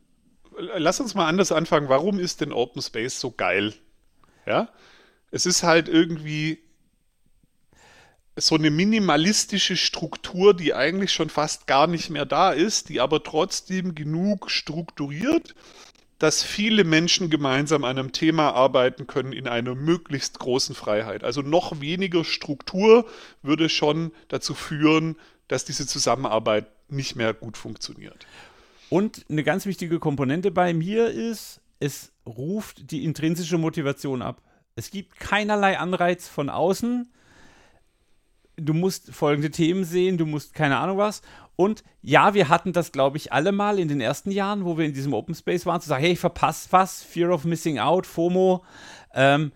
[0.58, 1.90] Lass uns mal anders anfangen.
[1.90, 3.74] Warum ist denn Open Space so geil?
[4.46, 4.70] Ja,
[5.32, 6.65] es ist halt irgendwie
[8.36, 13.24] so eine minimalistische Struktur, die eigentlich schon fast gar nicht mehr da ist, die aber
[13.24, 15.56] trotzdem genug strukturiert,
[16.20, 21.24] dass viele Menschen gemeinsam an einem Thema arbeiten können in einer möglichst großen Freiheit.
[21.24, 23.06] Also noch weniger Struktur
[23.42, 25.18] würde schon dazu führen,
[25.48, 28.26] dass diese Zusammenarbeit nicht mehr gut funktioniert.
[28.90, 34.42] Und eine ganz wichtige Komponente bei mir ist, es ruft die intrinsische Motivation ab.
[34.76, 37.10] Es gibt keinerlei Anreiz von außen,
[38.58, 41.22] du musst folgende Themen sehen, du musst keine Ahnung was.
[41.56, 44.86] Und ja, wir hatten das, glaube ich, alle mal in den ersten Jahren, wo wir
[44.86, 48.06] in diesem Open Space waren, zu sagen, hey, ich verpasse was, Fear of Missing Out,
[48.06, 48.64] FOMO,
[49.14, 49.52] ähm,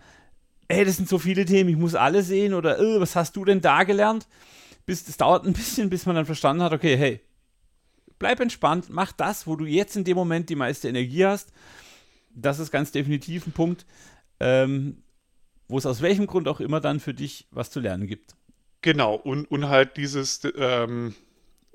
[0.68, 3.44] hey, das sind so viele Themen, ich muss alle sehen oder äh, was hast du
[3.44, 4.28] denn da gelernt?
[4.86, 7.20] Bis, das dauert ein bisschen, bis man dann verstanden hat, okay, hey,
[8.18, 11.52] bleib entspannt, mach das, wo du jetzt in dem Moment die meiste Energie hast.
[12.34, 13.84] Das ist ganz definitiv ein Punkt,
[14.38, 15.02] ähm,
[15.68, 18.36] wo es aus welchem Grund auch immer dann für dich was zu lernen gibt.
[18.82, 21.14] Genau, und, und halt dieses, ähm,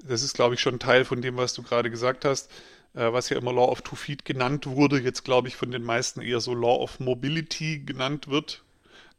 [0.04, 2.50] das ist, glaube ich, schon Teil von dem, was du gerade gesagt hast,
[2.96, 5.84] äh, was ja immer Law of Two Feet genannt wurde, jetzt glaube ich von den
[5.84, 8.64] meisten eher so Law of Mobility genannt wird.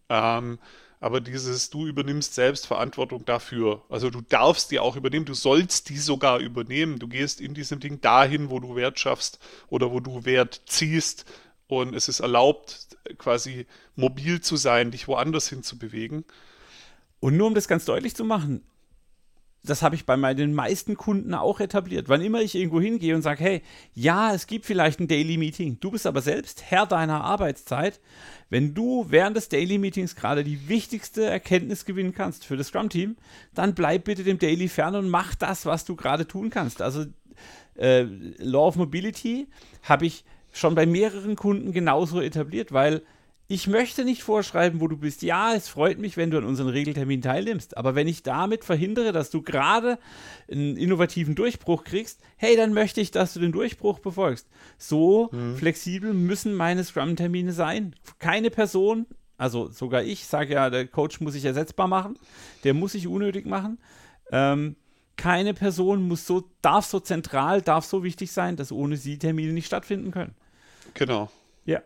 [0.08, 0.58] Ähm,
[1.00, 3.82] aber dieses, du übernimmst selbst Verantwortung dafür.
[3.90, 6.98] Also du darfst die auch übernehmen, du sollst die sogar übernehmen.
[6.98, 11.26] Du gehst in diesem Ding dahin, wo du Wert schaffst oder wo du Wert ziehst.
[11.68, 16.24] Und es ist erlaubt, quasi mobil zu sein, dich woanders hin zu bewegen.
[17.26, 18.62] Und nur um das ganz deutlich zu machen,
[19.64, 22.08] das habe ich bei meinen meisten Kunden auch etabliert.
[22.08, 23.62] Wann immer ich irgendwo hingehe und sage, hey,
[23.94, 27.98] ja, es gibt vielleicht ein Daily Meeting, du bist aber selbst Herr deiner Arbeitszeit.
[28.48, 33.16] Wenn du während des Daily Meetings gerade die wichtigste Erkenntnis gewinnen kannst für das Scrum-Team,
[33.54, 36.80] dann bleib bitte dem Daily fern und mach das, was du gerade tun kannst.
[36.80, 37.06] Also
[37.74, 38.02] äh,
[38.38, 39.48] Law of Mobility
[39.82, 43.02] habe ich schon bei mehreren Kunden genauso etabliert, weil
[43.48, 45.22] ich möchte nicht vorschreiben, wo du bist.
[45.22, 47.76] Ja, es freut mich, wenn du an unseren Regeltermin teilnimmst.
[47.76, 49.98] Aber wenn ich damit verhindere, dass du gerade
[50.50, 54.48] einen innovativen Durchbruch kriegst, hey, dann möchte ich, dass du den Durchbruch befolgst.
[54.78, 55.56] So mhm.
[55.56, 57.94] flexibel müssen meine Scrum-Termine sein.
[58.18, 59.06] Keine Person,
[59.38, 62.18] also sogar ich, sage ja, der Coach muss sich ersetzbar machen.
[62.64, 63.78] Der muss sich unnötig machen.
[64.32, 64.74] Ähm,
[65.16, 69.52] keine Person muss so, darf so zentral, darf so wichtig sein, dass ohne sie Termine
[69.52, 70.34] nicht stattfinden können.
[70.94, 71.30] Genau.
[71.64, 71.82] Ja.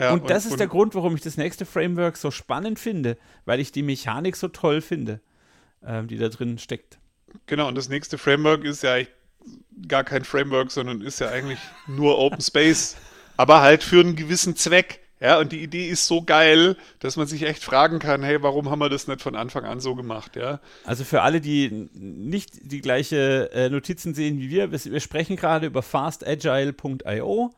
[0.00, 2.78] Ja und, und, das ist und, der Grund, warum ich das nächste Framework so spannend
[2.78, 5.20] finde, weil ich die Mechanik so toll finde,
[5.84, 6.98] ähm, die da drin steckt.
[7.46, 8.96] Genau, und das nächste Framework ist ja
[9.86, 12.96] gar kein Framework, sondern ist ja eigentlich nur Open Space,
[13.36, 15.00] aber halt für einen gewissen Zweck.
[15.20, 18.70] Ja, und die Idee ist so geil, dass man sich echt fragen kann, hey, warum
[18.70, 20.60] haben wir das nicht von Anfang an so gemacht, ja?
[20.84, 25.34] Also für alle, die nicht die gleiche äh, Notizen sehen wie wir, wir, wir sprechen
[25.34, 27.50] gerade über fastagile.io.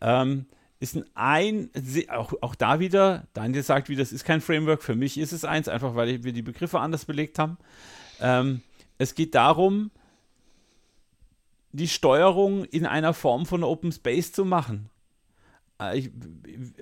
[0.00, 0.46] Ähm,
[0.78, 1.70] ist ein, ein
[2.10, 5.44] auch, auch da wieder, Daniel sagt wieder, das ist kein Framework, für mich ist es
[5.44, 7.56] eins, einfach weil wir die Begriffe anders belegt haben.
[8.20, 8.62] Ähm,
[8.98, 9.90] es geht darum,
[11.72, 14.90] die Steuerung in einer Form von Open Space zu machen.
[15.80, 16.10] Äh, ich,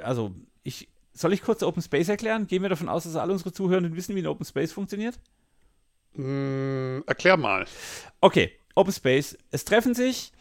[0.03, 2.47] also, ich, soll ich kurz Open Space erklären?
[2.47, 5.19] Gehen wir davon aus, dass alle unsere Zuhörenden wissen, wie ein Open Space funktioniert?
[6.15, 7.67] Mm, erklär mal.
[8.21, 9.37] Okay, Open Space.
[9.51, 10.33] Es treffen sich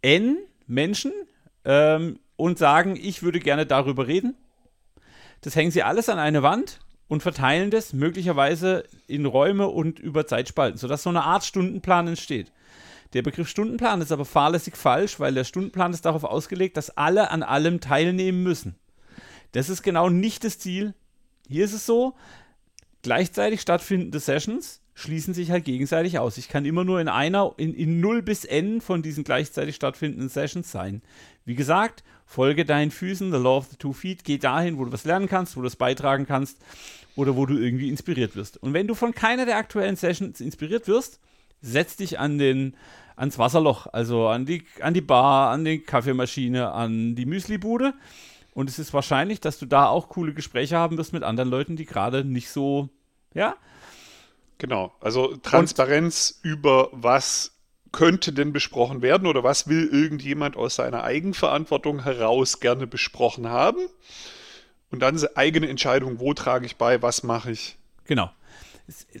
[0.00, 1.12] N Menschen
[1.64, 4.34] ähm, und sagen, ich würde gerne darüber reden.
[5.42, 10.26] Das hängen sie alles an eine Wand und verteilen das möglicherweise in Räume und über
[10.26, 12.50] Zeitspalten, sodass so eine Art Stundenplan entsteht.
[13.12, 17.30] Der Begriff Stundenplan ist aber fahrlässig falsch, weil der Stundenplan ist darauf ausgelegt, dass alle
[17.30, 18.74] an allem teilnehmen müssen.
[19.52, 20.94] Das ist genau nicht das Ziel.
[21.48, 22.14] Hier ist es so,
[23.02, 26.38] gleichzeitig stattfindende Sessions schließen sich halt gegenseitig aus.
[26.38, 30.28] Ich kann immer nur in einer, in, in 0 bis N von diesen gleichzeitig stattfindenden
[30.28, 31.02] Sessions sein.
[31.44, 32.02] Wie gesagt,
[32.32, 35.28] folge deinen Füßen, the law of the two feet, geh dahin, wo du was lernen
[35.28, 36.58] kannst, wo du es beitragen kannst
[37.14, 38.56] oder wo du irgendwie inspiriert wirst.
[38.62, 41.20] Und wenn du von keiner der aktuellen Sessions inspiriert wirst,
[41.60, 42.74] setz dich an den,
[43.16, 47.92] ans Wasserloch, also an die, an die Bar, an die Kaffeemaschine, an die Müslibude.
[48.54, 51.76] Und es ist wahrscheinlich, dass du da auch coole Gespräche haben wirst mit anderen Leuten,
[51.76, 52.88] die gerade nicht so,
[53.34, 53.56] ja.
[54.56, 57.51] Genau, also Transparenz Und, über was
[57.92, 63.80] könnte denn besprochen werden oder was will irgendjemand aus seiner Eigenverantwortung heraus gerne besprochen haben.
[64.90, 67.76] Und dann eigene Entscheidung, wo trage ich bei, was mache ich.
[68.04, 68.30] Genau.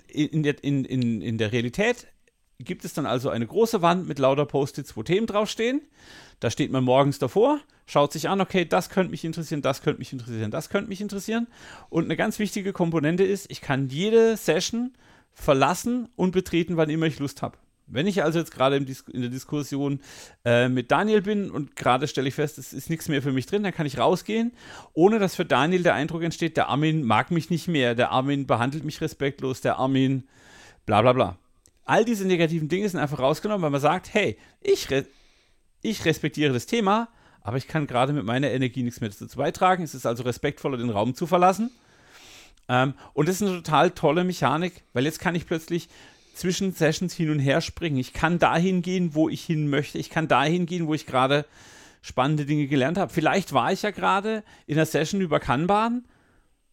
[0.08, 2.06] In der, in, in, in der Realität
[2.58, 5.80] gibt es dann also eine große Wand mit lauter Post-its, wo Themen draufstehen.
[6.40, 10.00] Da steht man morgens davor, schaut sich an, okay, das könnte mich interessieren, das könnte
[10.00, 11.46] mich interessieren, das könnte mich interessieren.
[11.88, 14.92] Und eine ganz wichtige Komponente ist, ich kann jede Session
[15.32, 17.56] verlassen und betreten, wann immer ich Lust habe.
[17.92, 20.00] Wenn ich also jetzt gerade in der Diskussion
[20.44, 23.46] äh, mit Daniel bin und gerade stelle ich fest, es ist nichts mehr für mich
[23.46, 24.52] drin, dann kann ich rausgehen,
[24.94, 28.46] ohne dass für Daniel der Eindruck entsteht, der Armin mag mich nicht mehr, der Armin
[28.46, 30.24] behandelt mich respektlos, der Armin
[30.86, 31.38] bla bla bla.
[31.84, 35.04] All diese negativen Dinge sind einfach rausgenommen, weil man sagt, hey, ich, re
[35.82, 37.08] ich respektiere das Thema,
[37.42, 39.82] aber ich kann gerade mit meiner Energie nichts mehr dazu beitragen.
[39.82, 41.70] Es ist also respektvoller, den Raum zu verlassen.
[42.68, 45.88] Ähm, und das ist eine total tolle Mechanik, weil jetzt kann ich plötzlich
[46.34, 47.98] zwischen Sessions hin und her springen.
[47.98, 49.98] Ich kann dahin gehen, wo ich hin möchte.
[49.98, 51.46] Ich kann dahin gehen, wo ich gerade
[52.00, 53.12] spannende Dinge gelernt habe.
[53.12, 56.04] Vielleicht war ich ja gerade in einer Session über Kanban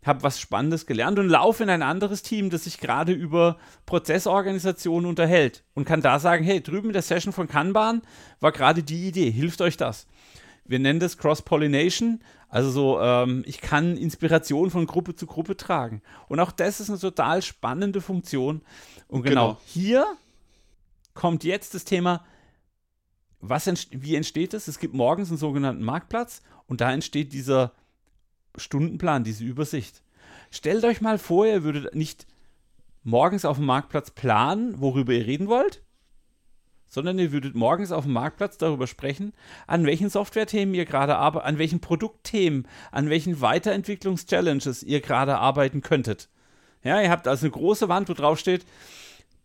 [0.05, 5.05] habe was Spannendes gelernt und laufe in ein anderes Team, das sich gerade über Prozessorganisation
[5.05, 8.01] unterhält und kann da sagen, hey, drüben in der Session von Kanban
[8.39, 10.07] war gerade die Idee, hilft euch das?
[10.63, 16.01] Wir nennen das Cross-Pollination, also so, ähm, ich kann Inspiration von Gruppe zu Gruppe tragen.
[16.27, 18.61] Und auch das ist eine total spannende Funktion.
[19.07, 19.61] Und genau, genau.
[19.65, 20.05] hier
[21.13, 22.25] kommt jetzt das Thema,
[23.39, 24.67] was entst wie entsteht das?
[24.67, 27.71] Es gibt morgens einen sogenannten Marktplatz und da entsteht dieser
[28.57, 30.01] Stundenplan, diese Übersicht.
[30.49, 32.25] Stellt euch mal vor, ihr würdet nicht
[33.03, 35.83] morgens auf dem Marktplatz planen, worüber ihr reden wollt,
[36.89, 39.33] sondern ihr würdet morgens auf dem Marktplatz darüber sprechen,
[39.67, 45.81] an welchen Software-Themen ihr gerade arbeitet, an welchen Produktthemen, an welchen Weiterentwicklungs-Challenges ihr gerade arbeiten
[45.81, 46.29] könntet.
[46.83, 48.65] Ja, ihr habt also eine große Wand, wo drauf steht,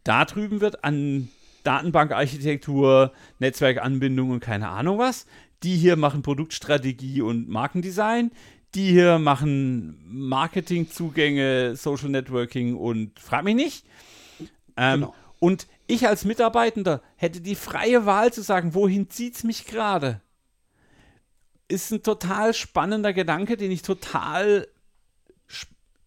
[0.02, 1.28] da drüben wird an
[1.62, 5.26] Datenbankarchitektur, Netzwerkanbindung und keine Ahnung was.
[5.62, 8.30] Die hier machen Produktstrategie und Markendesign
[8.74, 13.86] die hier machen Marketingzugänge, Social Networking und frag mich nicht.
[14.76, 15.14] Ähm, genau.
[15.38, 20.20] Und ich als Mitarbeitender hätte die freie Wahl zu sagen, wohin zieht es mich gerade?
[21.68, 24.68] Ist ein total spannender Gedanke, den ich total,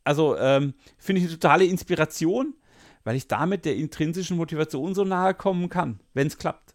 [0.04, 2.56] also ähm, finde ich eine totale Inspiration,
[3.04, 6.74] weil ich damit der intrinsischen Motivation so nahe kommen kann, wenn es klappt.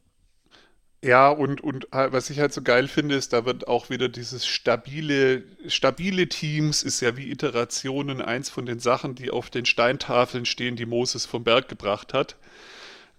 [1.04, 4.46] Ja, und, und was ich halt so geil finde, ist, da wird auch wieder dieses
[4.46, 10.46] stabile, stabile Teams ist ja wie Iterationen eins von den Sachen, die auf den Steintafeln
[10.46, 12.36] stehen, die Moses vom Berg gebracht hat.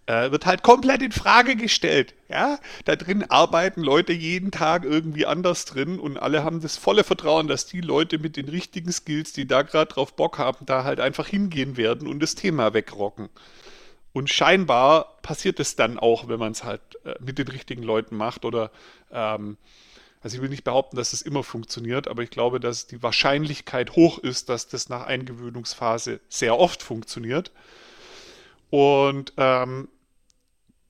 [0.05, 2.13] Äh, wird halt komplett in Frage gestellt.
[2.29, 7.05] Ja, da drin arbeiten Leute jeden Tag irgendwie anders drin und alle haben das volle
[7.05, 10.83] Vertrauen, dass die Leute mit den richtigen Skills, die da gerade drauf Bock haben, da
[10.83, 13.29] halt einfach hingehen werden und das Thema wegrocken.
[14.13, 18.15] Und scheinbar passiert es dann auch, wenn man es halt äh, mit den richtigen Leuten
[18.17, 18.71] macht oder
[19.11, 19.57] ähm,
[20.21, 23.95] Also ich will nicht behaupten, dass es immer funktioniert, aber ich glaube, dass die Wahrscheinlichkeit
[23.95, 27.51] hoch ist, dass das nach Eingewöhnungsphase sehr oft funktioniert.
[28.69, 29.87] Und ähm,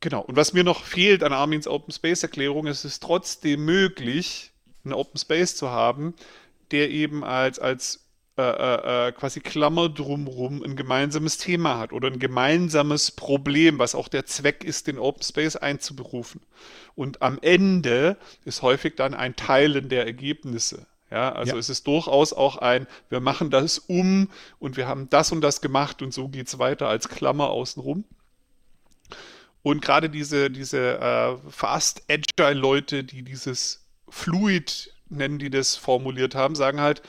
[0.04, 4.52] genau, und was mir noch fehlt an Armins Open Space Erklärung, ist es trotzdem möglich,
[4.84, 6.14] einen Open Space zu haben,
[6.72, 8.04] der eben als, als
[8.38, 13.96] äh, äh, äh, quasi Klammer drumrum ein gemeinsames Thema hat oder ein gemeinsames Problem, was
[13.96, 16.42] auch der Zweck ist, den Open Space einzuberufen.
[16.96, 20.86] Und am Ende ist häufig dann ein Teilen der Ergebnisse.
[21.12, 21.60] Ja, also ja.
[21.60, 24.30] es ist durchaus auch ein, wir machen das um
[24.60, 28.04] und wir haben das und das gemacht und so geht es weiter als Klammer außenrum.
[29.64, 36.36] Und gerade diese, diese äh, Fast Agile Leute, die dieses Fluid nennen, die das formuliert
[36.36, 37.02] haben, sagen halt,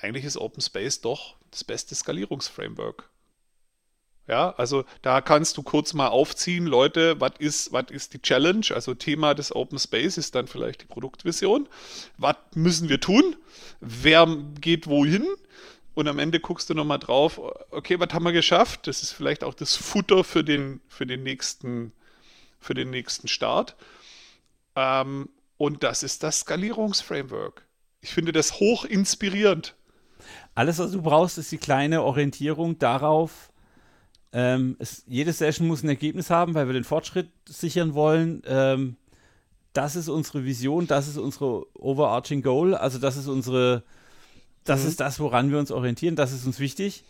[0.00, 3.10] eigentlich ist Open Space doch das beste Skalierungsframework.
[4.26, 8.64] Ja, also da kannst du kurz mal aufziehen, Leute, was ist, was ist die Challenge?
[8.70, 11.68] Also Thema des Open Space ist dann vielleicht die Produktvision.
[12.16, 13.36] Was müssen wir tun?
[13.80, 14.26] Wer
[14.60, 15.26] geht wohin?
[15.94, 17.40] Und am Ende guckst du nochmal drauf,
[17.70, 18.86] okay, was haben wir geschafft?
[18.86, 21.92] Das ist vielleicht auch das Futter für den, für den nächsten,
[22.58, 23.76] für den nächsten Start.
[24.74, 27.62] Ähm, und das ist das Skalierungsframework.
[28.00, 29.76] Ich finde das hoch inspirierend.
[30.54, 33.50] Alles, was du brauchst, ist die kleine Orientierung darauf.
[34.32, 38.42] Ähm, es, jede Session muss ein Ergebnis haben, weil wir den Fortschritt sichern wollen.
[38.46, 38.96] Ähm,
[39.72, 42.74] das ist unsere Vision, das ist unsere overarching Goal.
[42.74, 43.84] Also das ist unsere,
[44.64, 44.88] das mhm.
[44.88, 46.16] ist das, woran wir uns orientieren.
[46.16, 47.04] Das ist uns wichtig.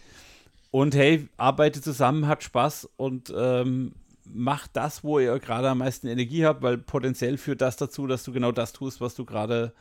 [0.71, 3.93] Und hey, arbeitet zusammen, hat Spaß und ähm,
[4.25, 8.25] macht das, wo ihr gerade am meisten Energie habt, weil potenziell führt das dazu, dass
[8.25, 9.73] du genau das tust, was du gerade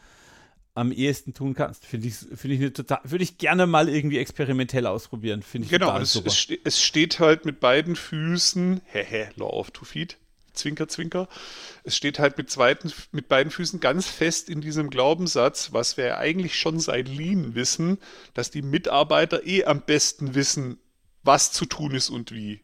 [0.75, 1.85] am ehesten tun kannst.
[1.85, 5.41] Finde ich, find ich total, würde ich gerne mal irgendwie experimentell ausprobieren.
[5.41, 6.27] Finde ich genau, total es, super.
[6.27, 10.17] Es, es steht halt mit beiden Füßen, hehe, Law of Two Feet,
[10.53, 11.27] Zwinker, Zwinker.
[11.83, 16.17] Es steht halt mit, zweiten, mit beiden Füßen ganz fest in diesem Glaubenssatz, was wir
[16.17, 17.97] eigentlich schon seit Lean wissen,
[18.33, 20.77] dass die Mitarbeiter eh am besten wissen,
[21.23, 22.61] was zu tun ist und wie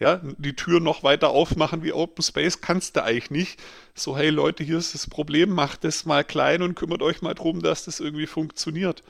[0.00, 3.60] ja, die Tür noch weiter aufmachen wie Open Space kannst du eigentlich nicht.
[3.94, 7.34] So, hey Leute, hier ist das Problem, macht das mal klein und kümmert euch mal
[7.34, 9.02] drum, dass das irgendwie funktioniert.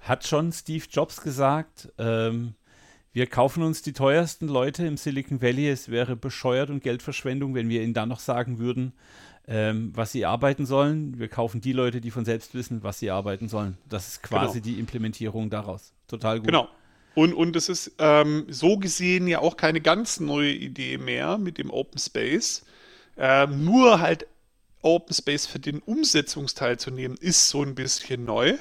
[0.00, 2.54] Hat schon Steve Jobs gesagt, ähm,
[3.12, 5.68] wir kaufen uns die teuersten Leute im Silicon Valley.
[5.68, 8.92] Es wäre bescheuert und Geldverschwendung, wenn wir ihnen dann noch sagen würden,
[9.48, 11.18] ähm, was sie arbeiten sollen.
[11.18, 13.78] Wir kaufen die Leute, die von selbst wissen, was sie arbeiten sollen.
[13.88, 14.64] Das ist quasi genau.
[14.64, 15.92] die Implementierung daraus.
[16.06, 16.46] Total gut.
[16.46, 16.68] Genau.
[17.16, 21.58] Und, und es ist ähm, so gesehen ja auch keine ganz neue Idee mehr mit
[21.58, 22.64] dem Open Space.
[23.16, 24.26] Ähm, nur halt
[24.82, 28.56] Open Space für den Umsetzungsteil zu nehmen, ist so ein bisschen neu.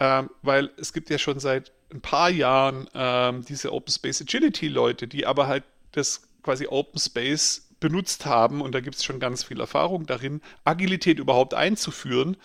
[0.00, 4.68] Ähm, weil es gibt ja schon seit ein paar Jahren ähm, diese Open Space Agility
[4.68, 9.20] Leute, die aber halt das quasi Open Space benutzt haben und da gibt es schon
[9.20, 12.36] ganz viel Erfahrung darin, Agilität überhaupt einzuführen.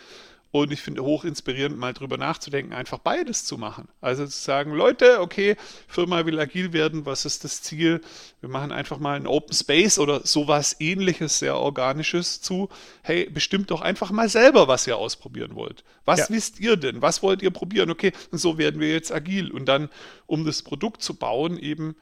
[0.51, 3.87] Und ich finde hoch inspirierend, mal drüber nachzudenken, einfach beides zu machen.
[4.01, 5.55] Also zu sagen, Leute, okay,
[5.87, 8.01] Firma will agil werden, was ist das Ziel?
[8.41, 12.67] Wir machen einfach mal ein Open Space oder sowas ähnliches, sehr organisches zu.
[13.01, 15.85] Hey, bestimmt doch einfach mal selber, was ihr ausprobieren wollt.
[16.03, 16.29] Was ja.
[16.29, 17.01] wisst ihr denn?
[17.01, 17.89] Was wollt ihr probieren?
[17.89, 19.51] Okay, und so werden wir jetzt agil.
[19.51, 19.89] Und dann,
[20.27, 21.95] um das Produkt zu bauen, eben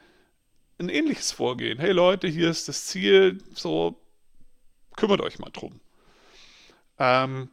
[0.78, 1.78] ein ähnliches Vorgehen.
[1.78, 4.00] Hey Leute, hier ist das Ziel, so
[4.96, 5.78] kümmert euch mal drum.
[6.98, 7.48] Ähm,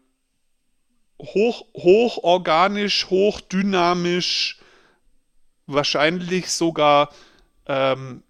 [1.20, 4.60] hoch, hoch organisch, hoch dynamisch,
[5.66, 7.10] wahrscheinlich sogar,
[7.66, 8.24] ähm,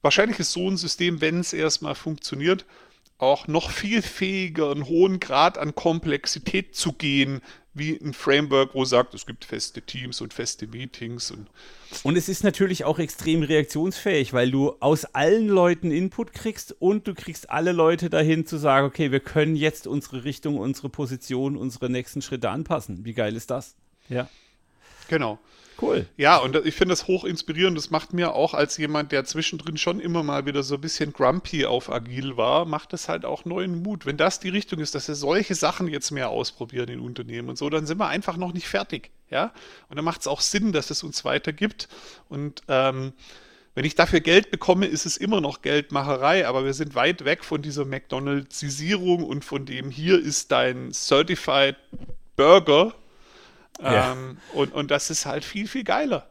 [0.00, 2.64] wahrscheinlich ist so ein System, wenn es erstmal funktioniert,
[3.22, 7.40] auch noch viel fähiger, einen hohen Grad an Komplexität zu gehen,
[7.72, 11.30] wie ein Framework, wo sagt, es gibt feste Teams und feste Meetings.
[11.30, 11.46] Und,
[12.02, 17.06] und es ist natürlich auch extrem reaktionsfähig, weil du aus allen Leuten Input kriegst und
[17.06, 21.56] du kriegst alle Leute dahin zu sagen, okay, wir können jetzt unsere Richtung, unsere Position,
[21.56, 23.04] unsere nächsten Schritte anpassen.
[23.04, 23.76] Wie geil ist das?
[24.08, 24.28] Ja.
[25.08, 25.38] Genau.
[25.82, 26.06] Cool.
[26.16, 27.76] Ja, und ich finde das hoch inspirierend.
[27.76, 31.12] Das macht mir auch als jemand, der zwischendrin schon immer mal wieder so ein bisschen
[31.12, 34.06] grumpy auf agil war, macht es halt auch neuen Mut.
[34.06, 37.58] Wenn das die Richtung ist, dass wir solche Sachen jetzt mehr ausprobieren in Unternehmen und
[37.58, 39.10] so, dann sind wir einfach noch nicht fertig.
[39.28, 39.52] Ja,
[39.88, 41.88] und dann macht es auch Sinn, dass es uns weitergibt.
[42.28, 43.12] Und ähm,
[43.74, 47.42] wenn ich dafür Geld bekomme, ist es immer noch Geldmacherei, aber wir sind weit weg
[47.42, 51.76] von dieser McDonaldsisierung und von dem hier ist dein Certified
[52.36, 52.94] Burger
[53.82, 54.12] ja.
[54.12, 56.26] Ähm, und, und das ist halt viel, viel geiler.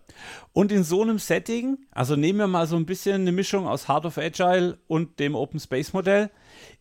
[0.54, 3.88] Und in so einem Setting, also nehmen wir mal so ein bisschen eine Mischung aus
[3.88, 6.30] Heart of Agile und dem Open Space Modell,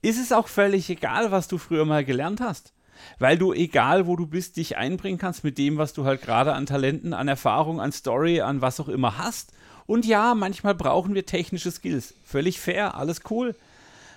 [0.02, 2.72] ist es auch völlig egal, was du früher mal gelernt hast.
[3.18, 6.52] Weil du, egal wo du bist, dich einbringen kannst mit dem, was du halt gerade
[6.52, 9.52] an Talenten, an Erfahrung, an Story, an was auch immer hast.
[9.86, 12.14] Und ja, manchmal brauchen wir technische Skills.
[12.22, 13.56] Völlig fair, alles cool.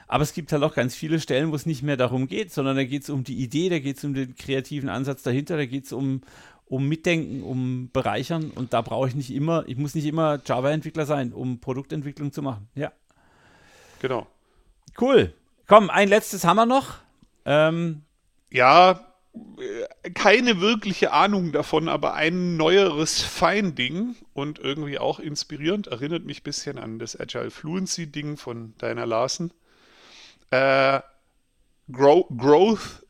[0.07, 2.75] Aber es gibt halt auch ganz viele Stellen, wo es nicht mehr darum geht, sondern
[2.75, 5.65] da geht es um die Idee, da geht es um den kreativen Ansatz dahinter, da
[5.65, 6.21] geht es um,
[6.65, 11.05] um Mitdenken, um Bereichern und da brauche ich nicht immer, ich muss nicht immer Java-Entwickler
[11.05, 12.67] sein, um Produktentwicklung zu machen.
[12.75, 12.91] Ja.
[14.01, 14.27] Genau.
[14.99, 15.33] Cool.
[15.67, 16.95] Komm, ein letztes haben wir noch.
[17.45, 18.03] Ähm,
[18.51, 18.99] ja,
[19.33, 26.41] äh, keine wirkliche Ahnung davon, aber ein neueres Finding und irgendwie auch inspirierend, erinnert mich
[26.41, 29.51] ein bisschen an das Agile Fluency Ding von Diana Larsen.
[30.53, 31.01] Äh,
[31.91, 33.03] Grow, Growth,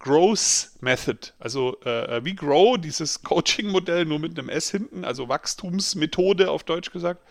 [0.00, 6.50] Growth Method, also äh, wie Grow, dieses Coaching-Modell nur mit einem S hinten, also Wachstumsmethode
[6.50, 7.22] auf Deutsch gesagt.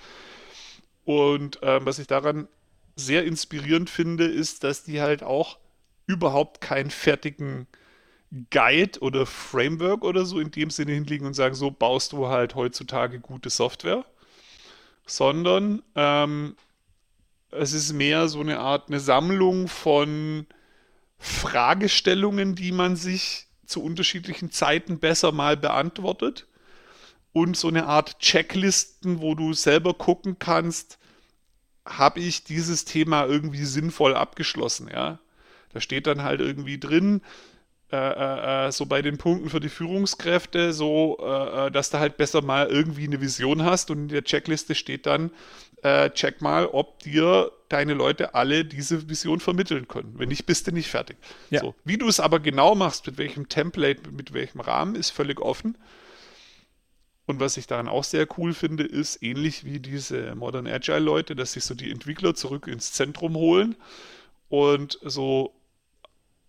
[1.03, 2.47] Und äh, was ich daran
[2.95, 5.57] sehr inspirierend finde, ist, dass die halt auch
[6.07, 7.67] überhaupt keinen fertigen
[8.51, 12.55] Guide oder Framework oder so in dem Sinne hinlegen und sagen, so baust du halt
[12.55, 14.05] heutzutage gute Software,
[15.05, 16.55] sondern ähm,
[17.51, 20.47] es ist mehr so eine Art, eine Sammlung von
[21.17, 26.47] Fragestellungen, die man sich zu unterschiedlichen Zeiten besser mal beantwortet
[27.33, 30.97] und so eine Art Checklisten, wo du selber gucken kannst,
[31.85, 35.19] habe ich dieses Thema irgendwie sinnvoll abgeschlossen, ja.
[35.73, 37.21] Da steht dann halt irgendwie drin,
[37.91, 41.99] äh, äh, äh, so bei den Punkten für die Führungskräfte, so, äh, äh, dass du
[41.99, 45.31] halt besser mal irgendwie eine Vision hast und in der Checkliste steht dann,
[45.83, 50.13] äh, check mal, ob dir deine Leute alle diese Vision vermitteln können.
[50.17, 51.17] Wenn nicht, bist du nicht fertig.
[51.49, 51.61] Ja.
[51.61, 51.75] So.
[51.83, 55.77] Wie du es aber genau machst, mit welchem Template, mit welchem Rahmen, ist völlig offen.
[57.25, 61.35] Und was ich daran auch sehr cool finde, ist ähnlich wie diese Modern Agile Leute,
[61.35, 63.75] dass sich so die Entwickler zurück ins Zentrum holen
[64.49, 65.53] und so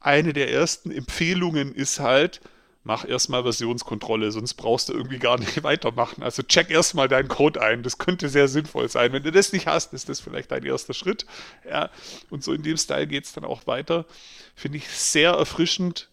[0.01, 2.41] eine der ersten Empfehlungen ist halt,
[2.85, 6.23] mach erstmal Versionskontrolle, sonst brauchst du irgendwie gar nicht weitermachen.
[6.23, 7.83] Also check erstmal deinen Code ein.
[7.83, 9.13] Das könnte sehr sinnvoll sein.
[9.13, 11.27] Wenn du das nicht hast, ist das vielleicht dein erster Schritt.
[11.69, 11.91] Ja,
[12.31, 14.07] und so in dem Style geht es dann auch weiter.
[14.55, 16.09] Finde ich sehr erfrischend.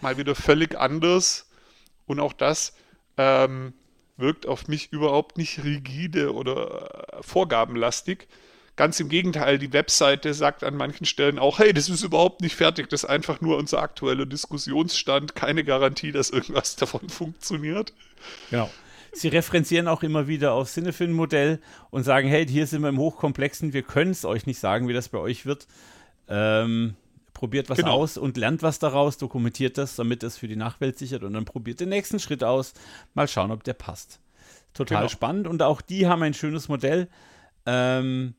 [0.00, 1.48] Mal wieder völlig anders.
[2.06, 2.74] Und auch das
[3.16, 3.72] ähm,
[4.16, 8.28] wirkt auf mich überhaupt nicht rigide oder äh, vorgabenlastig,
[8.76, 12.56] Ganz im Gegenteil, die Webseite sagt an manchen Stellen auch, hey, das ist überhaupt nicht
[12.56, 17.92] fertig, das ist einfach nur unser aktueller Diskussionsstand, keine Garantie, dass irgendwas davon funktioniert.
[18.50, 18.68] Genau.
[19.12, 21.60] Sie referenzieren auch immer wieder auf Cinefin-Modell
[21.90, 24.92] und sagen, hey, hier sind wir im Hochkomplexen, wir können es euch nicht sagen, wie
[24.92, 25.68] das bei euch wird.
[26.26, 26.96] Ähm,
[27.32, 27.92] probiert was genau.
[27.92, 31.44] aus und lernt was daraus, dokumentiert das, damit es für die Nachwelt sichert und dann
[31.44, 32.74] probiert den nächsten Schritt aus.
[33.14, 34.18] Mal schauen, ob der passt.
[34.72, 35.08] Total genau.
[35.08, 37.08] spannend und auch die haben ein schönes Modell.
[37.66, 38.34] Ähm,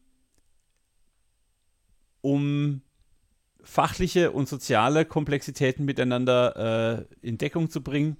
[2.25, 2.81] um
[3.61, 8.17] fachliche und soziale Komplexitäten miteinander äh, in Deckung zu bringen.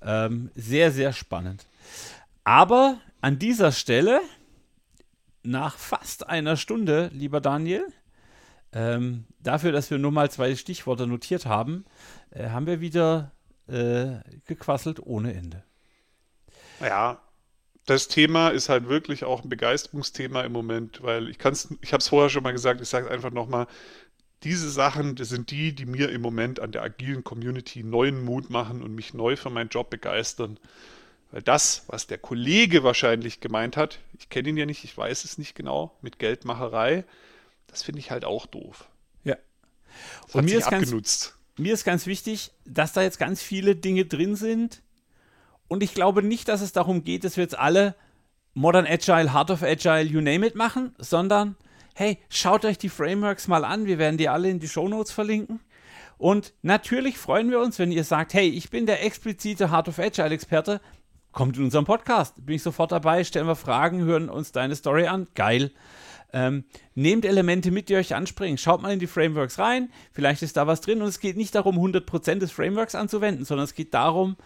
[0.00, 1.66] Ähm, sehr, sehr spannend.
[2.44, 4.20] Aber an dieser Stelle,
[5.42, 7.86] nach fast einer Stunde, lieber Daniel,
[8.72, 11.84] ähm, dafür, dass wir nur mal zwei Stichworte notiert haben,
[12.30, 13.32] äh, haben wir wieder
[13.68, 14.14] äh,
[14.46, 15.62] gequasselt ohne Ende.
[16.80, 17.20] Ja,
[17.86, 21.92] das Thema ist halt wirklich auch ein Begeisterungsthema im Moment, weil ich kann es, ich
[21.92, 23.66] habe es vorher schon mal gesagt, ich sage es einfach nochmal,
[24.44, 28.50] diese Sachen, das sind die, die mir im Moment an der agilen Community neuen Mut
[28.50, 30.58] machen und mich neu für meinen Job begeistern.
[31.30, 35.24] Weil das, was der Kollege wahrscheinlich gemeint hat, ich kenne ihn ja nicht, ich weiß
[35.24, 37.04] es nicht genau, mit Geldmacherei,
[37.68, 38.88] das finde ich halt auch doof.
[39.24, 39.36] Ja.
[40.26, 44.04] Das und mir ist, ganz, mir ist ganz wichtig, dass da jetzt ganz viele Dinge
[44.04, 44.81] drin sind,
[45.72, 47.94] und ich glaube nicht, dass es darum geht, dass wir jetzt alle
[48.52, 51.56] Modern Agile, Heart of Agile, you name it machen, sondern
[51.94, 53.86] hey, schaut euch die Frameworks mal an.
[53.86, 55.60] Wir werden die alle in die Show Notes verlinken.
[56.18, 59.98] Und natürlich freuen wir uns, wenn ihr sagt, hey, ich bin der explizite Heart of
[59.98, 60.82] Agile Experte.
[61.32, 62.44] Kommt in unseren Podcast.
[62.44, 65.26] Bin ich sofort dabei, stellen wir Fragen, hören uns deine Story an.
[65.34, 65.70] Geil.
[66.34, 66.64] Ähm,
[66.94, 68.58] nehmt Elemente mit, die euch anspringen.
[68.58, 69.90] Schaut mal in die Frameworks rein.
[70.12, 71.00] Vielleicht ist da was drin.
[71.00, 74.36] Und es geht nicht darum, 100% des Frameworks anzuwenden, sondern es geht darum,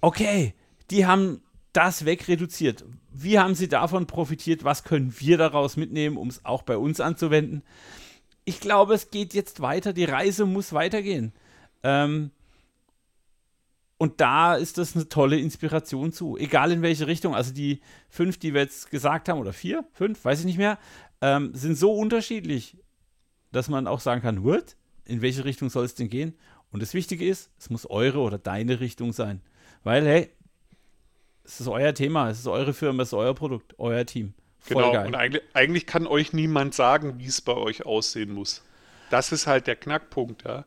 [0.00, 0.54] okay,
[0.90, 1.42] die haben
[1.72, 2.84] das wegreduziert.
[3.12, 4.64] Wie haben sie davon profitiert?
[4.64, 7.62] Was können wir daraus mitnehmen, um es auch bei uns anzuwenden?
[8.44, 9.92] Ich glaube, es geht jetzt weiter.
[9.92, 11.32] Die Reise muss weitergehen.
[11.82, 12.30] Ähm,
[13.98, 16.36] und da ist das eine tolle Inspiration zu.
[16.36, 17.34] Egal in welche Richtung.
[17.34, 20.78] Also die fünf, die wir jetzt gesagt haben, oder vier, fünf, weiß ich nicht mehr,
[21.22, 22.76] ähm, sind so unterschiedlich,
[23.52, 24.76] dass man auch sagen kann, what?
[25.04, 26.34] In welche Richtung soll es denn gehen?
[26.70, 29.40] Und das Wichtige ist, es muss eure oder deine Richtung sein.
[29.86, 30.30] Weil, hey,
[31.44, 34.34] es ist euer Thema, es ist eure Firma, es ist euer Produkt, euer Team.
[34.58, 35.06] Voll genau, geil.
[35.06, 38.64] und eigentlich, eigentlich kann euch niemand sagen, wie es bei euch aussehen muss.
[39.10, 40.64] Das ist halt der Knackpunkt, ja.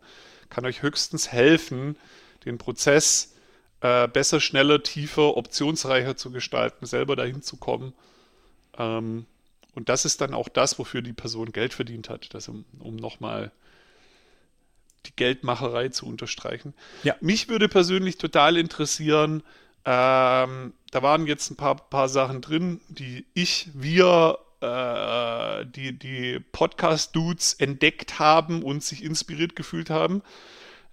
[0.49, 1.97] Kann euch höchstens helfen,
[2.45, 3.35] den Prozess
[3.81, 7.91] äh, besser, schneller, tiefer, optionsreicher zu gestalten, selber dahin zu kommen.
[8.77, 9.25] Ähm,
[9.75, 12.95] Und das ist dann auch das, wofür die Person Geld verdient hat, das um, um
[12.95, 13.51] nochmal
[15.05, 16.73] die Geldmacherei zu unterstreichen.
[17.03, 17.15] Ja.
[17.21, 19.43] Mich würde persönlich total interessieren,
[19.85, 26.39] ähm, da waren jetzt ein paar, paar Sachen drin, die ich, wir, äh, die, die
[26.51, 30.21] Podcast-Dudes entdeckt haben und sich inspiriert gefühlt haben.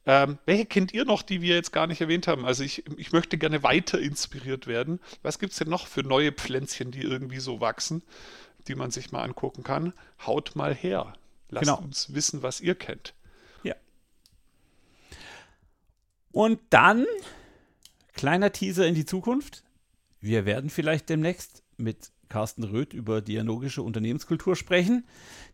[0.09, 2.46] Ähm, welche kennt ihr noch, die wir jetzt gar nicht erwähnt haben?
[2.46, 5.00] Also ich, ich möchte gerne weiter inspiriert werden.
[5.22, 8.02] Was gibt es denn noch für neue Pflänzchen, die irgendwie so wachsen,
[8.68, 9.92] die man sich mal angucken kann?
[10.24, 11.14] Haut mal her.
[11.48, 11.78] Lasst Genau.
[11.80, 13.14] uns wissen, was ihr kennt.
[13.64, 13.74] Ja.
[16.37, 17.07] Und dann,
[18.12, 19.64] kleiner Teaser in die Zukunft.
[20.20, 25.07] Wir werden vielleicht demnächst mit Carsten Röth über dialogische Unternehmenskultur sprechen.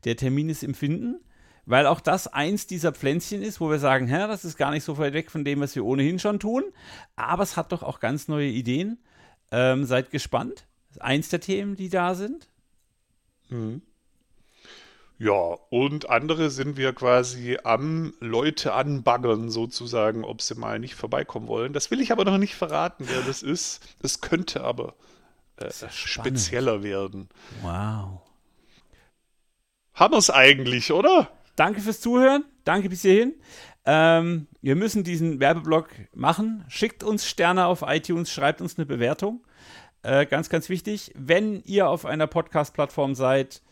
[0.03, 1.21] Der Termin ist im Finden,
[1.67, 4.83] weil auch das eins dieser Pflänzchen ist, wo wir sagen, hä, das ist gar nicht
[4.83, 6.65] so weit weg von dem, was wir ohnehin schon tun.
[7.15, 8.99] Aber es hat doch auch ganz neue Ideen.
[9.53, 10.67] Ähm, seid gespannt.
[10.99, 12.49] Eins der Themen, die da sind.
[15.23, 21.47] Ja, und andere sind wir quasi am Leute anbaggern sozusagen, ob sie mal nicht vorbeikommen
[21.47, 21.73] wollen.
[21.73, 23.87] Das will ich aber noch nicht verraten, wer das ist.
[24.03, 24.97] Es könnte aber
[25.59, 25.93] äh, spannend.
[25.95, 27.29] spezieller werden.
[27.63, 28.21] Wow.
[29.95, 31.31] Haben wir es eigentlich, oder?
[31.55, 32.45] Danke fürs Zuhören.
[32.65, 33.35] Danke bis hierhin.
[33.85, 36.65] Ähm, wir müssen diesen Werbeblock machen.
[36.67, 39.45] Schickt uns Sterne auf iTunes, schreibt uns eine Bewertung.
[40.03, 41.13] Äh, ganz, ganz wichtig.
[41.15, 43.63] Wenn ihr auf einer Podcast-Plattform seid,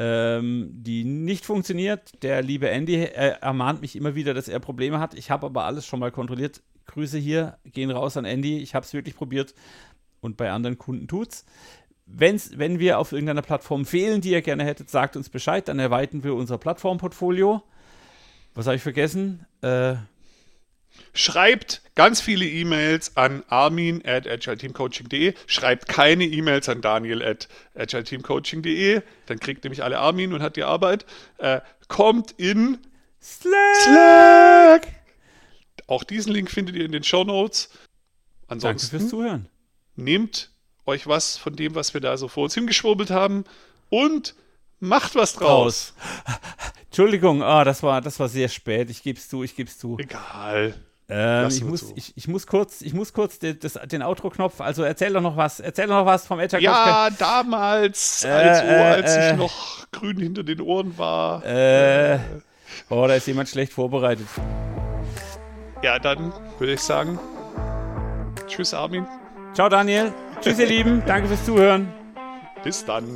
[0.00, 5.00] ähm, die nicht funktioniert, der liebe Andy äh, ermahnt mich immer wieder, dass er Probleme
[5.00, 5.14] hat.
[5.14, 6.62] Ich habe aber alles schon mal kontrolliert.
[6.86, 8.58] Grüße hier gehen raus an Andy.
[8.58, 9.54] Ich habe es wirklich probiert
[10.20, 11.44] und bei anderen Kunden tut's.
[12.06, 15.80] Wenn's, wenn wir auf irgendeiner Plattform fehlen, die ihr gerne hättet, sagt uns Bescheid, dann
[15.80, 17.60] erweitern wir unser Plattformportfolio.
[18.54, 19.46] Was habe ich vergessen?
[19.62, 19.96] Äh,
[21.14, 25.34] Schreibt ganz viele E-Mails an armin at agileteamcoaching.de.
[25.46, 29.02] Schreibt keine E-Mails an daniel at agileteamcoaching.de.
[29.26, 31.06] Dann kriegt nämlich alle Armin und hat die Arbeit.
[31.38, 32.78] Äh, kommt in
[33.20, 33.82] Slack!
[33.82, 34.88] Slack.
[35.86, 37.68] Auch diesen Link findet ihr in den Show Notes.
[38.48, 39.48] Danke fürs Ansonsten Zuhören.
[39.96, 40.50] nehmt
[40.86, 43.44] euch was von dem, was wir da so vor uns hingeschwurbelt haben
[43.90, 44.34] und
[44.80, 45.94] macht was draus.
[46.86, 48.88] Entschuldigung, ah, das, war, das war sehr spät.
[48.90, 49.98] Ich gebe es zu, ich gebe es zu.
[49.98, 50.74] Egal.
[51.10, 55.12] Ähm, ich, muss, ich, ich muss kurz, ich muss kurz den, den Outro-Knopf, also erzähl
[55.12, 55.58] doch noch was.
[55.58, 59.30] Erzähl doch noch was vom Coach Ja, damals, Äh, also, äh, als äh.
[59.30, 61.44] ich noch grün hinter den Ohren war.
[61.46, 62.18] Äh,
[62.90, 64.26] oh, da ist jemand schlecht vorbereitet.
[65.82, 67.18] Ja, dann würde ich sagen,
[68.46, 69.06] tschüss Armin,
[69.54, 70.12] Ciao, Daniel.
[70.42, 71.02] Tschüss, ihr Lieben.
[71.06, 71.88] Danke fürs Zuhören.
[72.62, 73.14] bis dann.